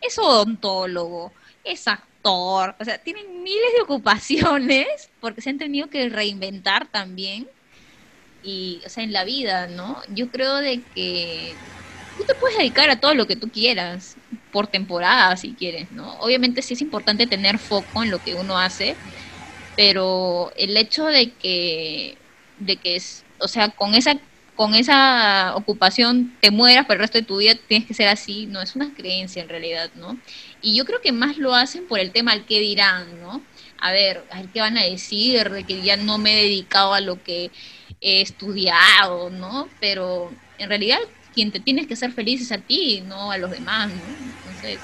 es 0.00 0.18
odontólogo, 0.18 1.34
es 1.62 1.86
actor, 1.88 2.76
o 2.80 2.84
sea, 2.84 3.02
tienen 3.02 3.42
miles 3.42 3.72
de 3.76 3.82
ocupaciones 3.82 5.12
porque 5.20 5.42
se 5.42 5.50
han 5.50 5.58
tenido 5.58 5.90
que 5.90 6.08
reinventar 6.08 6.90
también 6.90 7.48
y, 8.42 8.82
o 8.86 8.88
sea, 8.90 9.04
en 9.04 9.12
la 9.12 9.24
vida, 9.24 9.68
¿no? 9.68 10.02
Yo 10.08 10.30
creo 10.30 10.56
de 10.56 10.88
que 10.88 11.62
tú 12.16 12.24
te 12.26 12.34
puedes 12.36 12.58
dedicar 12.58 12.90
a 12.90 13.00
todo 13.00 13.14
lo 13.14 13.26
que 13.26 13.36
tú 13.36 13.50
quieras, 13.52 14.20
por 14.50 14.68
temporada 14.68 15.36
si 15.36 15.56
quieres, 15.56 15.92
¿no? 15.92 16.14
Obviamente 16.20 16.62
sí 16.62 16.74
es 16.74 16.82
importante 16.82 17.26
tener 17.26 17.58
foco 17.58 18.02
en 18.04 18.10
lo 18.10 18.22
que 18.22 18.34
uno 18.34 18.58
hace, 18.58 19.00
pero 19.76 20.52
el 20.56 20.76
hecho 20.76 21.06
de 21.06 21.36
que, 21.38 22.22
de 22.56 22.80
que 22.80 22.96
es, 22.96 23.26
o 23.38 23.48
sea, 23.48 23.70
con 23.70 23.94
esa 23.94 24.20
con 24.60 24.74
esa 24.74 25.56
ocupación 25.56 26.36
te 26.38 26.50
mueras 26.50 26.84
por 26.84 26.96
el 26.96 27.00
resto 27.00 27.16
de 27.16 27.24
tu 27.24 27.38
vida, 27.38 27.54
tienes 27.66 27.88
que 27.88 27.94
ser 27.94 28.08
así, 28.08 28.44
no, 28.44 28.60
es 28.60 28.76
una 28.76 28.92
creencia 28.92 29.40
en 29.40 29.48
realidad, 29.48 29.90
¿no? 29.94 30.18
Y 30.60 30.76
yo 30.76 30.84
creo 30.84 31.00
que 31.00 31.12
más 31.12 31.38
lo 31.38 31.54
hacen 31.54 31.86
por 31.86 31.98
el 31.98 32.10
tema 32.10 32.32
al 32.32 32.44
que 32.44 32.60
dirán, 32.60 33.22
¿no? 33.22 33.40
A 33.78 33.90
ver, 33.90 34.22
a 34.30 34.42
ver 34.42 34.50
qué 34.52 34.60
van 34.60 34.76
a 34.76 34.84
decir, 34.84 35.48
de 35.48 35.64
que 35.64 35.80
ya 35.80 35.96
no 35.96 36.18
me 36.18 36.34
he 36.34 36.42
dedicado 36.42 36.92
a 36.92 37.00
lo 37.00 37.22
que 37.22 37.50
he 38.02 38.20
estudiado, 38.20 39.30
¿no? 39.30 39.66
Pero 39.80 40.30
en 40.58 40.68
realidad 40.68 40.98
quien 41.32 41.52
te 41.52 41.60
tienes 41.60 41.86
que 41.86 41.96
ser 41.96 42.12
feliz 42.12 42.42
es 42.42 42.52
a 42.52 42.58
ti, 42.58 43.02
no 43.06 43.32
a 43.32 43.38
los 43.38 43.50
demás, 43.50 43.88
¿no? 43.88 44.02
Entonces, 44.40 44.78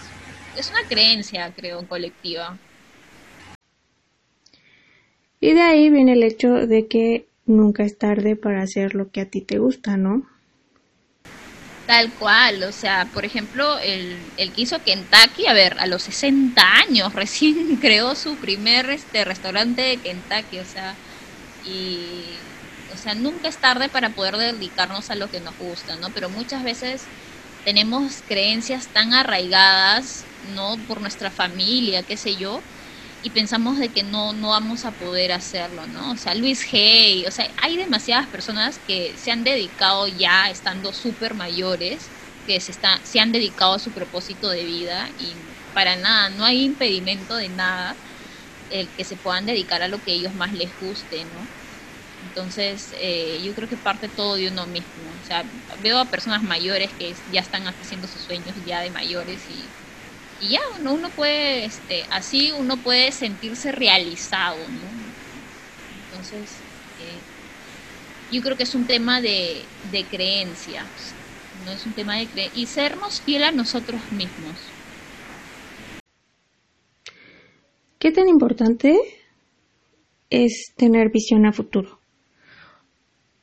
es 0.57 0.71
una 0.71 0.89
creencia, 0.89 1.53
creo, 1.55 1.87
colectiva. 1.87 2.57
Y 5.39 5.53
de 5.53 5.61
ahí 5.61 5.91
viene 5.91 6.15
el 6.15 6.23
hecho 6.23 6.67
de 6.67 6.87
que 6.87 7.27
nunca 7.46 7.85
es 7.85 7.98
tarde 7.98 8.37
para 8.37 8.62
hacer 8.62 8.94
lo 8.94 9.11
que 9.11 9.22
a 9.22 9.30
ti 9.30 9.42
te 9.42 9.59
gusta, 9.59 9.96
¿no? 9.96 10.26
Tal 11.87 12.14
cual, 12.14 12.64
o 12.64 12.72
sea, 12.72 13.11
por 13.12 13.24
ejemplo, 13.24 13.78
el, 13.78 14.32
el 14.37 14.52
que 14.52 14.62
hizo 14.62 14.82
Kentucky, 14.82 15.46
a 15.46 15.52
ver, 15.52 15.76
a 15.78 15.87
los 15.87 16.02
60 16.02 16.62
años 16.78 17.12
recién 17.14 17.76
creó 17.78 18.16
su 18.16 18.40
primer 18.40 18.90
este 18.90 19.24
restaurante 19.24 19.82
de 19.82 20.00
Kentucky, 20.02 20.59
o 20.59 20.64
sea, 20.64 20.98
y 21.62 22.42
o 22.88 22.96
sea, 22.96 23.14
nunca 23.14 23.48
es 23.48 23.61
tarde 23.61 23.88
para 23.90 24.14
poder 24.14 24.37
dedicarnos 24.37 25.11
a 25.11 25.16
lo 25.16 25.30
que 25.30 25.40
nos 25.40 25.56
gusta, 25.56 25.96
¿no? 25.96 26.12
Pero 26.14 26.30
muchas 26.30 26.64
veces 26.64 27.11
tenemos 27.64 28.22
creencias 28.22 28.92
tan 28.92 29.14
arraigadas, 29.14 30.28
¿no? 30.40 30.87
Por 30.87 31.00
nuestra 31.02 31.30
familia, 31.32 32.04
qué 32.04 32.16
sé 32.16 32.37
yo, 32.37 32.66
y 33.27 33.31
pensamos 33.31 33.79
de 33.81 33.91
que 33.93 34.05
no, 34.05 34.35
no 34.35 34.51
vamos 34.51 34.85
a 34.85 34.97
poder 34.97 35.33
hacerlo, 35.33 35.89
¿no? 35.89 36.12
O 36.12 36.17
sea, 36.17 36.37
Luis 36.37 36.65
Hay, 36.73 37.27
o 37.27 37.33
sea, 37.33 37.49
hay 37.61 37.77
demasiadas 37.77 38.29
personas 38.29 38.79
que 38.79 39.17
se 39.19 39.33
han 39.33 39.43
dedicado 39.43 40.07
ya 40.07 40.49
estando 40.49 40.93
súper 40.93 41.35
mayores, 41.35 42.12
que 42.45 42.61
se, 42.61 42.71
está, 42.71 43.01
se 43.05 43.19
han 43.19 43.33
dedicado 43.33 43.75
a 43.75 43.79
su 43.81 43.93
propósito 43.93 44.49
de 44.49 44.62
vida 44.65 45.11
y 45.17 45.57
para 45.73 45.97
nada, 45.97 46.31
no 46.31 46.45
hay 46.45 46.62
impedimento 46.65 47.35
de 47.35 47.49
nada 47.49 48.01
el 48.69 48.93
que 48.95 49.05
se 49.05 49.17
puedan 49.17 49.47
dedicar 49.47 49.83
a 49.83 49.89
lo 49.89 50.03
que 50.03 50.12
ellos 50.15 50.35
más 50.35 50.53
les 50.53 50.77
guste, 50.79 51.25
¿no? 51.27 51.53
Entonces, 52.21 52.95
eh, 52.99 53.43
yo 53.43 53.55
creo 53.55 53.69
que 53.69 53.79
parte 53.79 54.09
todo 54.09 54.37
de 54.37 54.49
uno 54.49 54.67
mismo. 54.67 55.17
O 55.19 55.23
sea, 55.23 55.51
veo 55.81 55.99
a 55.99 56.11
personas 56.11 56.43
mayores 56.43 56.95
que 56.99 57.15
ya 57.27 57.41
están 57.41 57.67
haciendo 57.67 58.09
sus 58.09 58.25
sueños 58.25 58.57
ya 58.65 58.81
de 58.81 58.91
mayores 58.91 59.49
y 59.51 59.75
y 60.38 60.51
ya 60.51 60.61
uno, 60.79 60.94
uno 60.94 61.11
puede, 61.11 61.64
este, 61.64 62.05
así 62.11 62.53
uno 62.53 62.77
puede 62.83 63.12
sentirse 63.12 63.72
realizado, 63.72 64.68
¿no? 64.68 64.90
Entonces, 66.05 66.62
eh, 66.99 67.20
yo 68.31 68.40
creo 68.42 68.57
que 68.57 68.64
es 68.64 68.75
un 68.75 68.87
tema 68.87 69.20
de, 69.20 69.64
de 69.83 70.05
creencias, 70.05 71.14
no 71.64 71.72
es 71.72 71.87
un 71.87 71.94
tema 71.94 72.16
de 72.18 72.27
creencia, 72.27 72.61
y 72.61 72.66
sernos 72.66 73.20
fiel 73.22 73.44
a 73.44 73.53
nosotros 73.53 74.01
mismos. 74.12 74.59
¿Qué 77.99 78.12
tan 78.12 78.29
importante 78.29 78.96
es 80.29 80.72
tener 80.77 81.11
visión 81.11 81.46
a 81.46 81.53
futuro? 81.53 81.99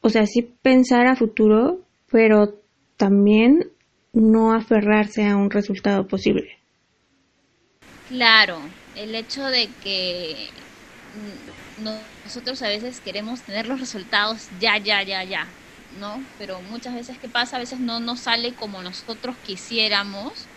O 0.01 0.09
sea, 0.09 0.25
sí 0.25 0.41
pensar 0.61 1.07
a 1.07 1.15
futuro, 1.15 1.79
pero 2.11 2.53
también 2.97 3.71
no 4.13 4.53
aferrarse 4.53 5.25
a 5.25 5.35
un 5.35 5.49
resultado 5.49 6.07
posible. 6.07 6.62
Claro, 8.13 8.75
el 8.93 9.15
hecho 9.15 9.43
de 9.45 9.79
que 9.79 10.69
nosotros 11.75 12.61
a 12.61 12.67
veces 12.67 13.01
queremos 13.01 13.43
tener 13.43 13.65
los 13.67 13.79
resultados 13.79 14.47
ya, 14.51 14.77
ya, 14.77 15.01
ya, 15.03 15.23
ya, 15.23 15.57
¿no? 15.89 16.29
Pero 16.37 16.61
muchas 16.61 16.93
veces, 16.93 17.17
¿qué 17.19 17.27
pasa? 17.29 17.55
A 17.57 17.59
veces 17.59 17.79
no 17.79 17.99
nos 17.99 18.21
sale 18.21 18.55
como 18.55 18.83
nosotros 18.83 19.39
quisiéramos 19.41 20.51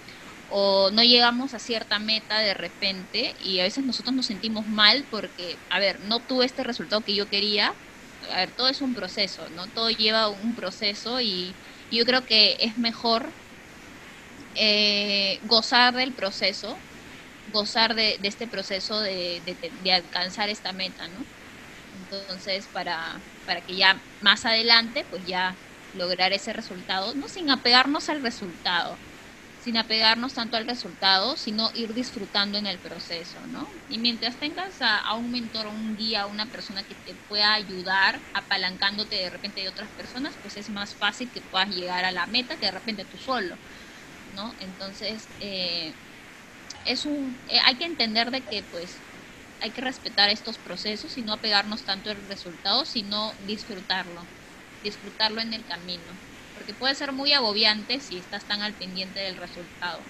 o 0.46 0.90
no 0.92 1.02
llegamos 1.02 1.54
a 1.54 1.58
cierta 1.58 1.98
meta 1.98 2.38
de 2.40 2.52
repente 2.54 3.34
y 3.38 3.60
a 3.60 3.64
veces 3.64 3.84
nosotros 3.84 4.14
nos 4.14 4.26
sentimos 4.26 4.66
mal 4.68 5.08
porque, 5.10 5.62
a 5.70 5.78
ver, 5.80 6.00
no 6.00 6.26
tuve 6.26 6.44
este 6.44 6.62
resultado 6.62 7.04
que 7.04 7.14
yo 7.14 7.28
quería. 7.28 7.80
A 8.30 8.36
ver, 8.36 8.52
todo 8.52 8.68
es 8.68 8.82
un 8.82 8.92
proceso, 8.94 9.48
¿no? 9.50 9.72
Todo 9.72 9.90
lleva 9.90 10.28
un 10.30 10.54
proceso 10.54 11.20
y 11.22 11.58
yo 11.90 12.04
creo 12.04 12.26
que 12.26 12.56
es 12.60 12.76
mejor 12.78 13.38
eh, 14.54 15.40
gozar 15.42 15.94
del 15.94 16.14
proceso 16.14 16.85
gozar 17.46 17.94
de, 17.94 18.18
este 18.22 18.48
proceso 18.48 19.00
de, 19.00 19.42
alcanzar 19.94 20.48
esta 20.50 20.72
meta, 20.72 21.08
¿no? 21.08 21.28
Entonces, 21.92 22.68
para, 22.68 23.26
para 23.44 23.62
que 23.62 23.76
ya 23.76 24.04
más 24.20 24.44
adelante, 24.44 25.06
pues 25.08 25.24
ya 25.26 25.60
lograr 25.92 26.32
ese 26.32 26.52
resultado, 26.52 27.14
no 27.14 27.28
sin 27.28 27.50
apegarnos 27.50 28.08
al 28.08 28.22
resultado, 28.22 29.02
sin 29.56 29.76
apegarnos 29.78 30.34
tanto 30.34 30.56
al 30.58 30.66
resultado, 30.66 31.36
sino 31.36 31.70
ir 31.74 31.94
disfrutando 31.94 32.58
en 32.58 32.66
el 32.66 32.80
proceso, 32.80 33.46
¿no? 33.46 33.72
Y 33.88 33.98
mientras 33.98 34.38
tengas 34.38 34.82
a, 34.82 34.98
a 34.98 35.16
un 35.16 35.30
mentor, 35.30 35.66
un 35.68 35.96
guía, 35.96 36.26
una 36.26 36.50
persona 36.50 36.84
que 36.84 36.96
te 36.96 37.16
pueda 37.26 37.54
ayudar 37.54 38.24
apalancándote 38.34 39.16
de 39.16 39.30
repente 39.30 39.62
de 39.62 39.68
otras 39.68 39.92
personas, 39.92 40.38
pues 40.42 40.56
es 40.58 40.68
más 40.70 40.96
fácil 40.96 41.32
que 41.32 41.42
puedas 41.42 41.70
llegar 41.70 42.04
a 42.04 42.12
la 42.12 42.26
meta 42.26 42.58
que 42.58 42.66
de 42.66 42.72
repente 42.72 43.06
tú 43.06 43.16
solo, 43.18 43.60
¿no? 44.30 44.54
Entonces, 44.58 45.34
eh, 45.38 45.98
es 46.86 47.04
un, 47.04 47.38
eh, 47.48 47.58
hay 47.64 47.76
que 47.76 47.84
entender 47.84 48.30
de 48.30 48.42
que 48.42 48.62
pues 48.70 49.02
hay 49.60 49.72
que 49.72 49.80
respetar 49.80 50.30
estos 50.30 50.58
procesos 50.58 51.16
y 51.18 51.22
no 51.22 51.32
apegarnos 51.32 51.84
tanto 51.84 52.10
al 52.10 52.28
resultado, 52.28 52.84
sino 52.84 53.34
disfrutarlo, 53.46 54.28
disfrutarlo 54.82 55.40
en 55.40 55.52
el 55.52 55.64
camino, 55.66 56.18
porque 56.54 56.74
puede 56.74 56.94
ser 56.94 57.12
muy 57.12 57.32
agobiante 57.32 58.00
si 58.00 58.18
estás 58.18 58.46
tan 58.46 58.62
al 58.62 58.74
pendiente 58.76 59.20
del 59.20 59.36
resultado, 59.36 60.06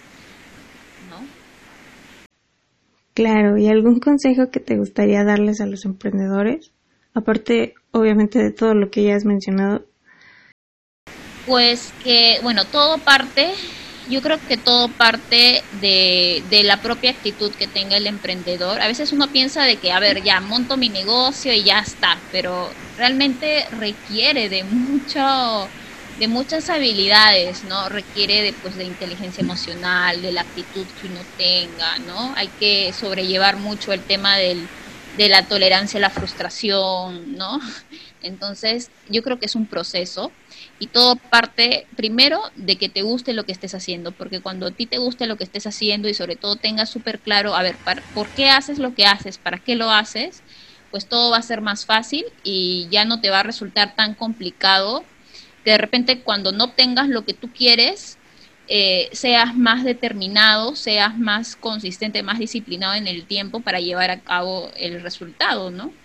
¿no? 1.09 1.27
Claro, 3.15 3.57
¿y 3.57 3.69
algún 3.69 3.99
consejo 3.99 4.51
que 4.51 4.61
te 4.61 4.77
gustaría 4.77 5.25
darles 5.25 5.63
a 5.63 5.67
los 5.67 5.87
emprendedores? 5.87 6.73
Aparte, 7.15 7.75
obviamente, 7.93 8.39
de 8.39 8.51
todo 8.51 8.75
lo 8.75 8.91
que 8.91 9.05
ya 9.05 9.17
has 9.17 9.25
mencionado. 9.25 9.87
Pues 11.47 11.95
que, 12.03 12.41
bueno, 12.43 12.67
todo 12.67 12.99
parte 12.99 13.55
yo 14.09 14.23
creo 14.23 14.39
que 14.47 14.57
todo 14.57 14.89
parte 14.89 15.63
de, 15.81 16.43
de, 16.51 16.63
la 16.65 16.81
propia 16.81 17.11
actitud 17.11 17.53
que 17.53 17.67
tenga 17.67 17.97
el 17.97 18.07
emprendedor. 18.07 18.81
A 18.81 18.87
veces 18.87 19.13
uno 19.13 19.29
piensa 19.29 19.65
de 19.65 19.77
que, 19.77 19.93
a 19.93 20.01
ver, 20.01 20.23
ya 20.23 20.41
monto 20.41 20.77
mi 20.77 20.89
negocio 20.89 21.53
y 21.53 21.65
ya 21.65 21.81
está, 21.81 22.19
pero 22.33 22.71
realmente 22.97 23.67
requiere 23.79 24.49
de 24.49 24.65
mucho 24.65 25.69
de 26.19 26.29
muchas 26.29 26.71
habilidades, 26.71 27.65
¿no? 27.65 27.89
Requiere 27.89 28.43
de, 28.43 28.53
pues, 28.55 28.77
de 28.77 28.85
inteligencia 28.85 29.43
emocional, 29.43 30.23
de 30.23 30.33
la 30.33 30.43
actitud 30.43 30.87
que 31.01 31.09
uno 31.09 31.21
tenga, 31.37 31.99
¿no? 31.99 32.33
Hay 32.37 32.49
que 32.59 32.93
sobrellevar 32.93 33.57
mucho 33.57 33.93
el 33.93 34.01
tema 34.01 34.37
del, 34.37 34.67
de 35.19 35.29
la 35.29 35.47
tolerancia 35.47 35.99
a 35.99 36.01
la 36.01 36.11
frustración, 36.11 37.37
¿no? 37.37 37.61
Entonces, 38.23 38.91
yo 39.09 39.23
creo 39.23 39.39
que 39.39 39.47
es 39.47 39.55
un 39.55 39.67
proceso 39.67 40.33
y 40.79 40.89
todo 40.89 41.17
parte 41.17 41.87
primero 41.97 42.41
de 42.55 42.77
que 42.77 42.89
te 42.89 43.03
guste 43.03 43.33
lo 43.33 43.45
que 43.45 43.53
estés 43.53 43.75
haciendo, 43.75 44.13
porque 44.13 44.41
cuando 44.41 44.67
a 44.67 44.71
ti 44.73 44.87
te 44.87 44.99
guste 44.99 45.27
lo 45.27 45.37
que 45.37 45.45
estés 45.45 45.67
haciendo 45.67 46.09
y 46.09 46.15
sobre 46.15 46.37
todo 46.37 46.57
tengas 46.57 46.91
súper 46.91 47.21
claro, 47.21 47.55
a 47.55 47.63
ver, 47.63 47.79
¿por 48.13 48.33
qué 48.35 48.51
haces 48.51 48.79
lo 48.79 48.95
que 48.95 49.07
haces? 49.07 49.39
¿Para 49.39 49.59
qué 49.59 49.75
lo 49.75 49.91
haces? 49.91 50.43
Pues 50.91 51.09
todo 51.09 51.31
va 51.31 51.39
a 51.39 51.43
ser 51.43 51.61
más 51.63 51.87
fácil 51.87 52.25
y 52.43 52.89
ya 52.91 53.05
no 53.05 53.21
te 53.21 53.31
va 53.31 53.41
a 53.41 53.43
resultar 53.43 53.97
tan 53.97 54.15
complicado 54.15 55.05
que 55.65 55.73
de 55.73 55.79
repente 55.79 56.23
cuando 56.23 56.53
no 56.53 56.65
obtengas 56.65 57.09
lo 57.09 57.25
que 57.25 57.35
tú 57.35 57.53
quieres, 57.53 58.19
eh, 58.69 59.09
seas 59.13 59.57
más 59.57 59.85
determinado, 59.85 60.77
seas 60.77 61.19
más 61.19 61.57
consistente, 61.57 62.23
más 62.23 62.39
disciplinado 62.39 62.95
en 62.95 63.07
el 63.07 63.27
tiempo 63.27 63.61
para 63.61 63.81
llevar 63.81 64.11
a 64.11 64.23
cabo 64.23 64.71
el 64.77 65.03
resultado, 65.03 65.71
¿no? 65.71 65.97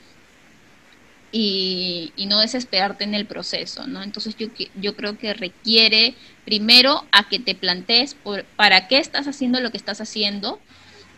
Y, 1.31 2.13
no 2.27 2.39
desesperarte 2.39 3.03
en 3.03 3.13
el 3.13 3.25
proceso, 3.25 3.87
¿no? 3.87 4.03
Entonces 4.03 4.35
yo, 4.37 4.47
yo 4.75 4.95
creo 4.95 5.17
que 5.17 5.33
requiere 5.33 6.15
primero 6.45 7.05
a 7.11 7.27
que 7.27 7.39
te 7.39 7.55
plantees 7.55 8.15
por, 8.15 8.45
para 8.45 8.87
qué 8.87 8.99
estás 8.99 9.27
haciendo 9.27 9.59
lo 9.59 9.71
que 9.71 9.77
estás 9.77 9.99
haciendo, 9.99 10.59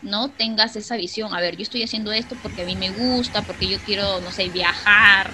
¿no? 0.02 0.30
Tengas 0.30 0.76
esa 0.76 0.96
visión, 0.96 1.34
a 1.34 1.40
ver, 1.40 1.56
yo 1.56 1.62
estoy 1.62 1.82
haciendo 1.82 2.12
esto 2.12 2.36
porque 2.42 2.62
a 2.62 2.66
mí 2.66 2.76
me 2.76 2.90
gusta, 2.90 3.42
porque 3.42 3.68
yo 3.68 3.78
quiero, 3.78 4.20
no 4.20 4.30
sé, 4.32 4.48
viajar, 4.48 5.30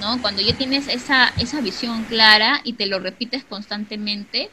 ¿no? 0.00 0.20
Cuando 0.22 0.42
ya 0.42 0.56
tienes 0.56 0.88
esa, 0.88 1.32
esa 1.38 1.60
visión 1.60 2.04
clara 2.04 2.60
y 2.64 2.74
te 2.74 2.86
lo 2.86 3.00
repites 3.00 3.44
constantemente, 3.44 4.50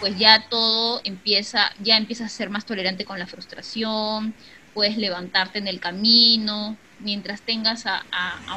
pues 0.00 0.18
ya 0.18 0.48
todo 0.48 1.00
empieza, 1.04 1.72
ya 1.80 1.96
empiezas 1.96 2.32
a 2.32 2.36
ser 2.36 2.50
más 2.50 2.64
tolerante 2.64 3.04
con 3.04 3.18
la 3.18 3.26
frustración, 3.26 4.34
puedes 4.74 4.96
levantarte 4.96 5.58
en 5.58 5.68
el 5.68 5.80
camino, 5.80 6.76
mientras 7.00 7.42
tengas 7.42 7.84
a, 7.86 8.06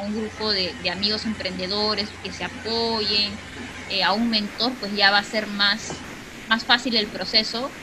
un 0.02 0.14
grupo 0.14 0.50
de, 0.52 0.78
amigos 0.90 1.26
emprendedores 1.26 2.14
que 2.22 2.32
se 2.32 2.44
apoyen, 2.44 3.40
eh, 3.88 4.02
a 4.02 4.12
un 4.12 4.30
mentor, 4.30 4.78
pues 4.78 4.92
ya 4.94 5.10
va 5.10 5.18
a 5.18 5.24
ser 5.24 5.46
más, 5.46 6.06
más 6.46 6.64
fácil 6.64 6.96
el 6.96 7.10
proceso 7.10 7.74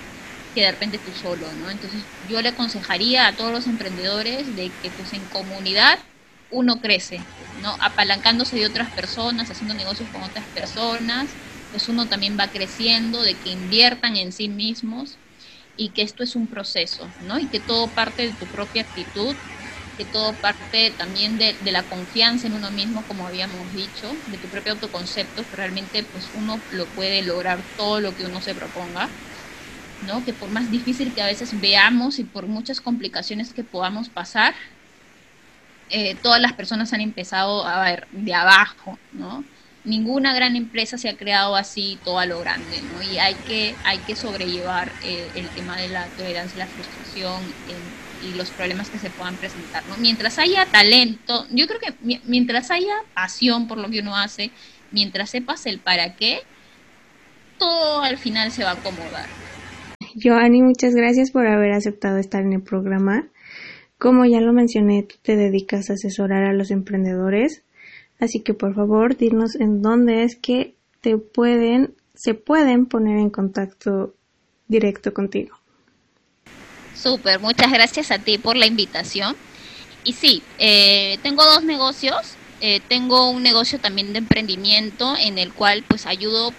que 0.54 0.62
de 0.62 0.72
repente 0.72 1.00
tú 1.00 1.14
solo, 1.14 1.54
¿no? 1.54 1.70
Entonces 1.70 2.08
yo 2.22 2.42
le 2.42 2.50
aconsejaría 2.50 3.28
a 3.28 3.36
todos 3.36 3.52
los 3.52 3.68
emprendedores 3.68 4.56
de 4.56 4.76
que 4.82 4.92
pues 4.92 5.14
en 5.14 5.28
comunidad 5.28 6.00
uno 6.50 6.82
crece, 6.82 7.26
¿no? 7.54 7.78
Apalancándose 7.82 8.58
de 8.58 8.66
otras 8.66 8.92
personas, 8.92 9.50
haciendo 9.50 9.74
negocios 9.74 10.10
con 10.10 10.24
otras 10.24 10.48
personas, 10.50 11.38
pues 11.70 11.88
uno 11.88 12.10
también 12.10 12.38
va 12.40 12.52
creciendo, 12.52 13.22
de 13.22 13.40
que 13.40 13.50
inviertan 13.50 14.18
en 14.18 14.32
sí 14.34 14.50
mismos 14.50 15.20
y 15.76 15.92
que 15.92 16.02
esto 16.02 16.24
es 16.24 16.36
un 16.36 16.48
proceso, 16.48 17.16
¿no? 17.20 17.40
Y 17.40 17.48
que 17.48 17.62
todo 17.62 17.94
parte 17.94 18.24
de 18.24 18.34
tu 18.34 18.50
propia 18.50 18.82
actitud, 18.82 19.38
que 19.96 20.06
todo 20.06 20.40
parte 20.40 20.92
también 20.98 21.38
de, 21.38 21.58
de 21.60 21.72
la 21.72 21.88
confianza 21.88 22.48
en 22.48 22.54
uno 22.54 22.72
mismo, 22.72 23.06
como 23.08 23.28
habíamos 23.28 23.72
dicho, 23.74 24.22
de 24.26 24.38
tu 24.40 24.50
propio 24.50 24.74
autoconcepto, 24.74 25.48
que 25.48 25.56
realmente 25.56 26.04
pues 26.04 26.30
uno 26.34 26.66
lo 26.70 26.92
puede 26.94 27.22
lograr 27.24 27.68
todo 27.76 28.00
lo 28.02 28.16
que 28.16 28.26
uno 28.26 28.42
se 28.42 28.56
proponga 28.56 29.16
¿no? 30.00 30.24
Que 30.24 30.34
por 30.34 30.50
más 30.52 30.70
difícil 30.70 31.14
que 31.14 31.22
a 31.22 31.28
veces 31.28 31.60
veamos 31.60 32.20
y 32.20 32.26
por 32.26 32.48
muchas 32.48 32.82
complicaciones 32.82 33.54
que 33.54 33.64
podamos 33.64 34.10
pasar, 34.10 34.56
eh, 35.90 36.20
todas 36.22 36.42
las 36.42 36.54
personas 36.54 36.94
han 36.94 37.02
empezado 37.02 37.66
a 37.66 37.82
ver 37.84 38.08
de 38.12 38.34
abajo, 38.34 39.02
¿no? 39.12 39.50
Ninguna 39.84 40.34
gran 40.34 40.56
empresa 40.56 40.98
se 40.98 41.10
ha 41.10 41.18
creado 41.18 41.56
así 41.56 42.02
todo 42.04 42.20
a 42.20 42.26
lo 42.28 42.40
grande, 42.40 42.82
¿no? 42.84 43.02
Y 43.02 43.18
hay 43.18 43.44
que, 43.44 43.80
hay 43.84 44.04
que 44.06 44.16
sobrellevar 44.16 44.96
eh, 45.02 45.32
el 45.34 45.52
tema 45.54 45.78
de 45.78 45.90
la 45.90 46.14
tolerancia 46.16 46.58
y 46.58 46.60
la 46.60 46.68
frustración 46.70 47.56
y 48.24 48.34
los 48.36 48.52
problemas 48.52 48.90
que 48.90 48.98
se 48.98 49.10
puedan 49.10 49.36
presentar, 49.36 49.84
¿no? 49.88 49.98
Mientras 49.98 50.40
haya 50.40 50.66
talento, 50.66 51.46
yo 51.52 51.68
creo 51.68 51.80
que 51.80 52.20
mientras 52.26 52.72
haya 52.72 52.94
pasión 53.14 53.68
por 53.68 53.78
lo 53.78 53.90
que 53.90 54.00
uno 54.00 54.16
hace, 54.16 54.52
mientras 54.92 55.30
sepas 55.30 55.66
el 55.66 55.80
para 55.80 56.16
qué, 56.16 56.40
todo 57.58 58.02
al 58.02 58.18
final 58.18 58.52
se 58.52 58.64
va 58.64 58.72
a 58.72 58.74
acomodar. 58.74 59.28
Joanny, 60.22 60.62
muchas 60.62 60.94
gracias 60.94 61.32
por 61.32 61.48
haber 61.48 61.72
aceptado 61.72 62.18
estar 62.18 62.42
en 62.42 62.54
el 62.54 62.62
programa. 62.62 63.28
Como 63.98 64.26
ya 64.26 64.42
lo 64.42 64.52
mencioné, 64.52 65.04
tú 65.04 65.16
te 65.22 65.36
dedicas 65.36 65.90
a 65.90 65.94
asesorar 65.94 66.44
a 66.44 66.54
los 66.54 66.72
emprendedores, 66.72 67.64
así 68.20 68.42
que 68.42 68.54
por 68.54 68.74
favor, 68.74 69.16
dinos 69.16 69.56
en 69.56 69.82
dónde 69.82 70.24
es 70.24 70.36
que 70.36 70.76
te 71.02 71.18
pueden, 71.18 71.94
se 72.16 72.34
pueden 72.34 72.88
poner 72.88 73.18
en 73.20 73.30
contacto 73.30 74.16
directo 74.68 75.14
contigo. 75.14 75.61
Súper, 77.02 77.40
muchas 77.40 77.72
gracias 77.72 78.12
a 78.12 78.20
ti 78.20 78.38
por 78.38 78.56
la 78.56 78.66
invitación. 78.66 79.36
Y 80.04 80.14
sí, 80.14 80.44
eh, 80.60 81.18
tengo 81.24 81.44
dos 81.46 81.64
negocios. 81.64 82.36
Eh, 82.60 82.80
tengo 82.88 83.30
un 83.30 83.42
negocio 83.42 83.80
también 83.80 84.14
de 84.14 84.20
emprendimiento 84.20 85.16
en 85.18 85.40
el 85.40 85.52
cual 85.52 85.84
pues 85.88 86.06
ayudo 86.06 86.54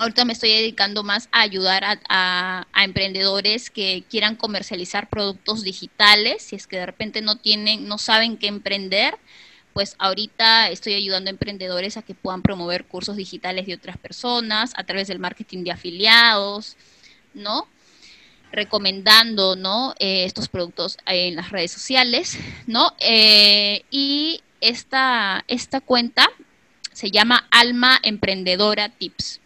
Ahorita 0.00 0.24
me 0.24 0.32
estoy 0.32 0.50
dedicando 0.50 1.02
más 1.02 1.28
a 1.30 1.42
ayudar 1.42 2.00
a, 2.08 2.66
emprendedores 2.82 3.68
que 3.68 4.02
quieran 4.08 4.34
comercializar 4.34 5.10
productos 5.10 5.62
digitales, 5.62 6.42
si 6.42 6.56
es 6.56 6.66
que 6.66 6.78
de 6.78 6.86
repente 6.86 7.20
no 7.20 7.36
tienen, 7.36 7.86
no 7.86 7.98
saben 7.98 8.38
qué 8.38 8.46
emprender, 8.46 9.18
pues 9.74 9.96
ahorita 9.98 10.70
estoy 10.70 10.94
ayudando 10.94 11.28
a 11.28 11.32
emprendedores 11.32 11.98
a 11.98 12.02
que 12.02 12.14
puedan 12.14 12.40
promover 12.40 12.86
cursos 12.86 13.16
digitales 13.16 13.66
de 13.66 13.74
otras 13.74 13.98
personas 13.98 14.72
a 14.74 14.84
través 14.84 15.06
del 15.06 15.18
marketing 15.18 15.64
de 15.64 15.72
afiliados, 15.72 16.78
¿no? 17.34 17.68
Recomendando, 18.52 19.56
¿no? 19.56 19.94
Eh, 19.98 20.24
estos 20.24 20.48
productos 20.48 20.98
en 21.06 21.36
las 21.36 21.50
redes 21.50 21.70
sociales, 21.70 22.38
¿no? 22.66 22.94
Eh, 22.98 23.84
y 23.90 24.42
esta, 24.60 25.44
esta 25.48 25.80
cuenta 25.80 26.28
se 26.92 27.10
llama 27.10 27.46
Alma 27.50 27.98
Emprendedora 28.02 28.88
Tips 28.88 29.40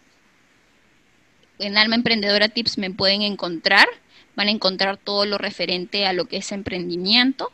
en 1.58 1.78
Alma 1.78 1.96
Emprendedora 1.96 2.48
Tips 2.48 2.78
me 2.78 2.90
pueden 2.90 3.22
encontrar. 3.22 3.86
Van 4.36 4.48
a 4.48 4.50
encontrar 4.50 4.96
todo 4.96 5.24
lo 5.26 5.38
referente 5.38 6.06
a 6.06 6.12
lo 6.12 6.24
que 6.24 6.38
es 6.38 6.50
emprendimiento 6.52 7.52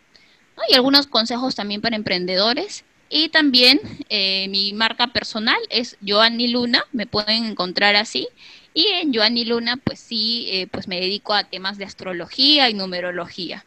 y 0.69 0.75
algunos 0.75 1.07
consejos 1.07 1.55
también 1.55 1.81
para 1.81 1.97
emprendedores. 1.97 2.85
Y 3.09 3.29
también 3.29 3.81
eh, 4.09 4.47
mi 4.49 4.73
marca 4.73 5.09
personal 5.09 5.59
es 5.69 5.97
Joanny 6.07 6.49
Luna, 6.49 6.85
me 6.93 7.07
pueden 7.07 7.45
encontrar 7.45 7.97
así. 7.97 8.29
Y 8.73 8.87
en 8.87 9.13
Joanny 9.13 9.45
Luna, 9.45 9.77
pues 9.77 9.99
sí, 10.01 10.49
eh, 10.51 10.67
pues 10.71 10.87
me 10.87 11.01
dedico 11.01 11.35
a 11.35 11.45
temas 11.45 11.79
de 11.79 11.85
astrología 11.85 12.71
y 12.71 12.75
numerología. 12.75 13.65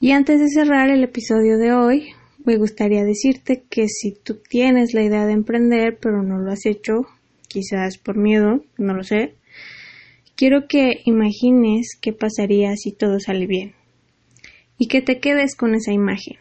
Y 0.00 0.12
antes 0.12 0.40
de 0.40 0.48
cerrar 0.48 0.90
el 0.90 1.02
episodio 1.02 1.58
de 1.58 1.72
hoy, 1.72 2.08
me 2.44 2.56
gustaría 2.56 3.04
decirte 3.04 3.64
que 3.68 3.88
si 3.88 4.12
tú 4.12 4.38
tienes 4.48 4.94
la 4.94 5.02
idea 5.02 5.26
de 5.26 5.32
emprender 5.32 5.98
pero 6.00 6.22
no 6.22 6.38
lo 6.38 6.50
has 6.50 6.66
hecho, 6.66 7.06
quizás 7.48 7.98
por 7.98 8.16
miedo, 8.16 8.64
no 8.76 8.94
lo 8.94 9.02
sé. 9.02 9.34
Quiero 10.36 10.68
que 10.68 11.02
imagines 11.04 11.98
qué 12.00 12.12
pasaría 12.12 12.76
si 12.76 12.92
todo 12.92 13.18
sale 13.18 13.46
bien 13.46 13.74
y 14.78 14.86
que 14.86 15.02
te 15.02 15.18
quedes 15.18 15.56
con 15.56 15.74
esa 15.74 15.92
imagen. 15.92 16.38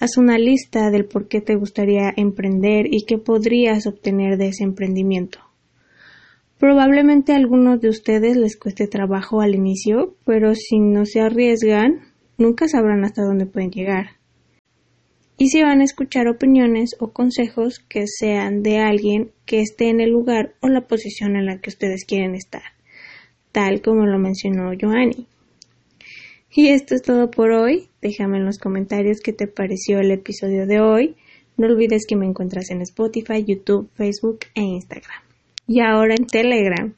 Haz 0.00 0.16
una 0.16 0.38
lista 0.38 0.90
del 0.90 1.04
por 1.04 1.28
qué 1.28 1.40
te 1.40 1.54
gustaría 1.54 2.12
emprender 2.16 2.86
y 2.90 3.04
qué 3.06 3.18
podrías 3.18 3.86
obtener 3.86 4.36
de 4.38 4.48
ese 4.48 4.64
emprendimiento. 4.64 5.38
Probablemente 6.58 7.32
a 7.32 7.36
algunos 7.36 7.80
de 7.80 7.90
ustedes 7.90 8.36
les 8.36 8.58
cueste 8.58 8.88
trabajo 8.88 9.40
al 9.40 9.54
inicio, 9.54 10.16
pero 10.24 10.56
si 10.56 10.80
no 10.80 11.06
se 11.06 11.20
arriesgan, 11.20 12.00
nunca 12.36 12.66
sabrán 12.66 13.04
hasta 13.04 13.22
dónde 13.22 13.46
pueden 13.46 13.70
llegar 13.70 14.20
y 15.40 15.48
si 15.48 15.62
van 15.62 15.80
a 15.80 15.84
escuchar 15.84 16.28
opiniones 16.28 16.90
o 17.00 17.14
consejos 17.14 17.78
que 17.78 18.06
sean 18.06 18.62
de 18.62 18.78
alguien 18.78 19.30
que 19.46 19.60
esté 19.60 19.88
en 19.88 20.02
el 20.02 20.10
lugar 20.10 20.52
o 20.60 20.68
la 20.68 20.82
posición 20.82 21.34
en 21.34 21.46
la 21.46 21.60
que 21.60 21.70
ustedes 21.70 22.04
quieren 22.04 22.34
estar, 22.34 22.60
tal 23.50 23.80
como 23.80 24.04
lo 24.04 24.18
mencionó 24.18 24.70
Joanny. 24.78 25.26
Y 26.52 26.68
esto 26.68 26.94
es 26.94 27.02
todo 27.02 27.30
por 27.30 27.52
hoy. 27.52 27.88
Déjame 28.02 28.38
en 28.38 28.44
los 28.44 28.58
comentarios 28.58 29.20
qué 29.20 29.32
te 29.32 29.46
pareció 29.46 29.98
el 29.98 30.10
episodio 30.10 30.66
de 30.66 30.80
hoy. 30.80 31.16
No 31.56 31.66
olvides 31.66 32.06
que 32.08 32.16
me 32.16 32.26
encuentras 32.26 32.70
en 32.70 32.80
Spotify, 32.82 33.44
YouTube, 33.44 33.88
Facebook 33.94 34.40
e 34.54 34.62
Instagram. 34.62 35.22
Y 35.66 35.80
ahora 35.80 36.14
en 36.18 36.26
Telegram. 36.26 36.94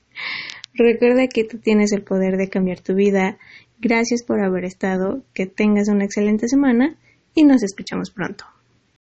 Recuerda 0.75 1.27
que 1.27 1.45
tú 1.45 1.59
tienes 1.59 1.93
el 1.93 2.03
poder 2.03 2.37
de 2.37 2.49
cambiar 2.49 2.81
tu 2.81 2.95
vida. 2.95 3.39
Gracias 3.79 4.23
por 4.23 4.43
haber 4.43 4.65
estado. 4.65 5.23
Que 5.35 5.47
tengas 5.47 5.89
una 5.89 6.05
excelente 6.05 6.49
semana 6.49 6.97
y 7.35 7.45
nos 7.45 7.63
escuchamos 7.63 8.11
pronto. 8.11 8.45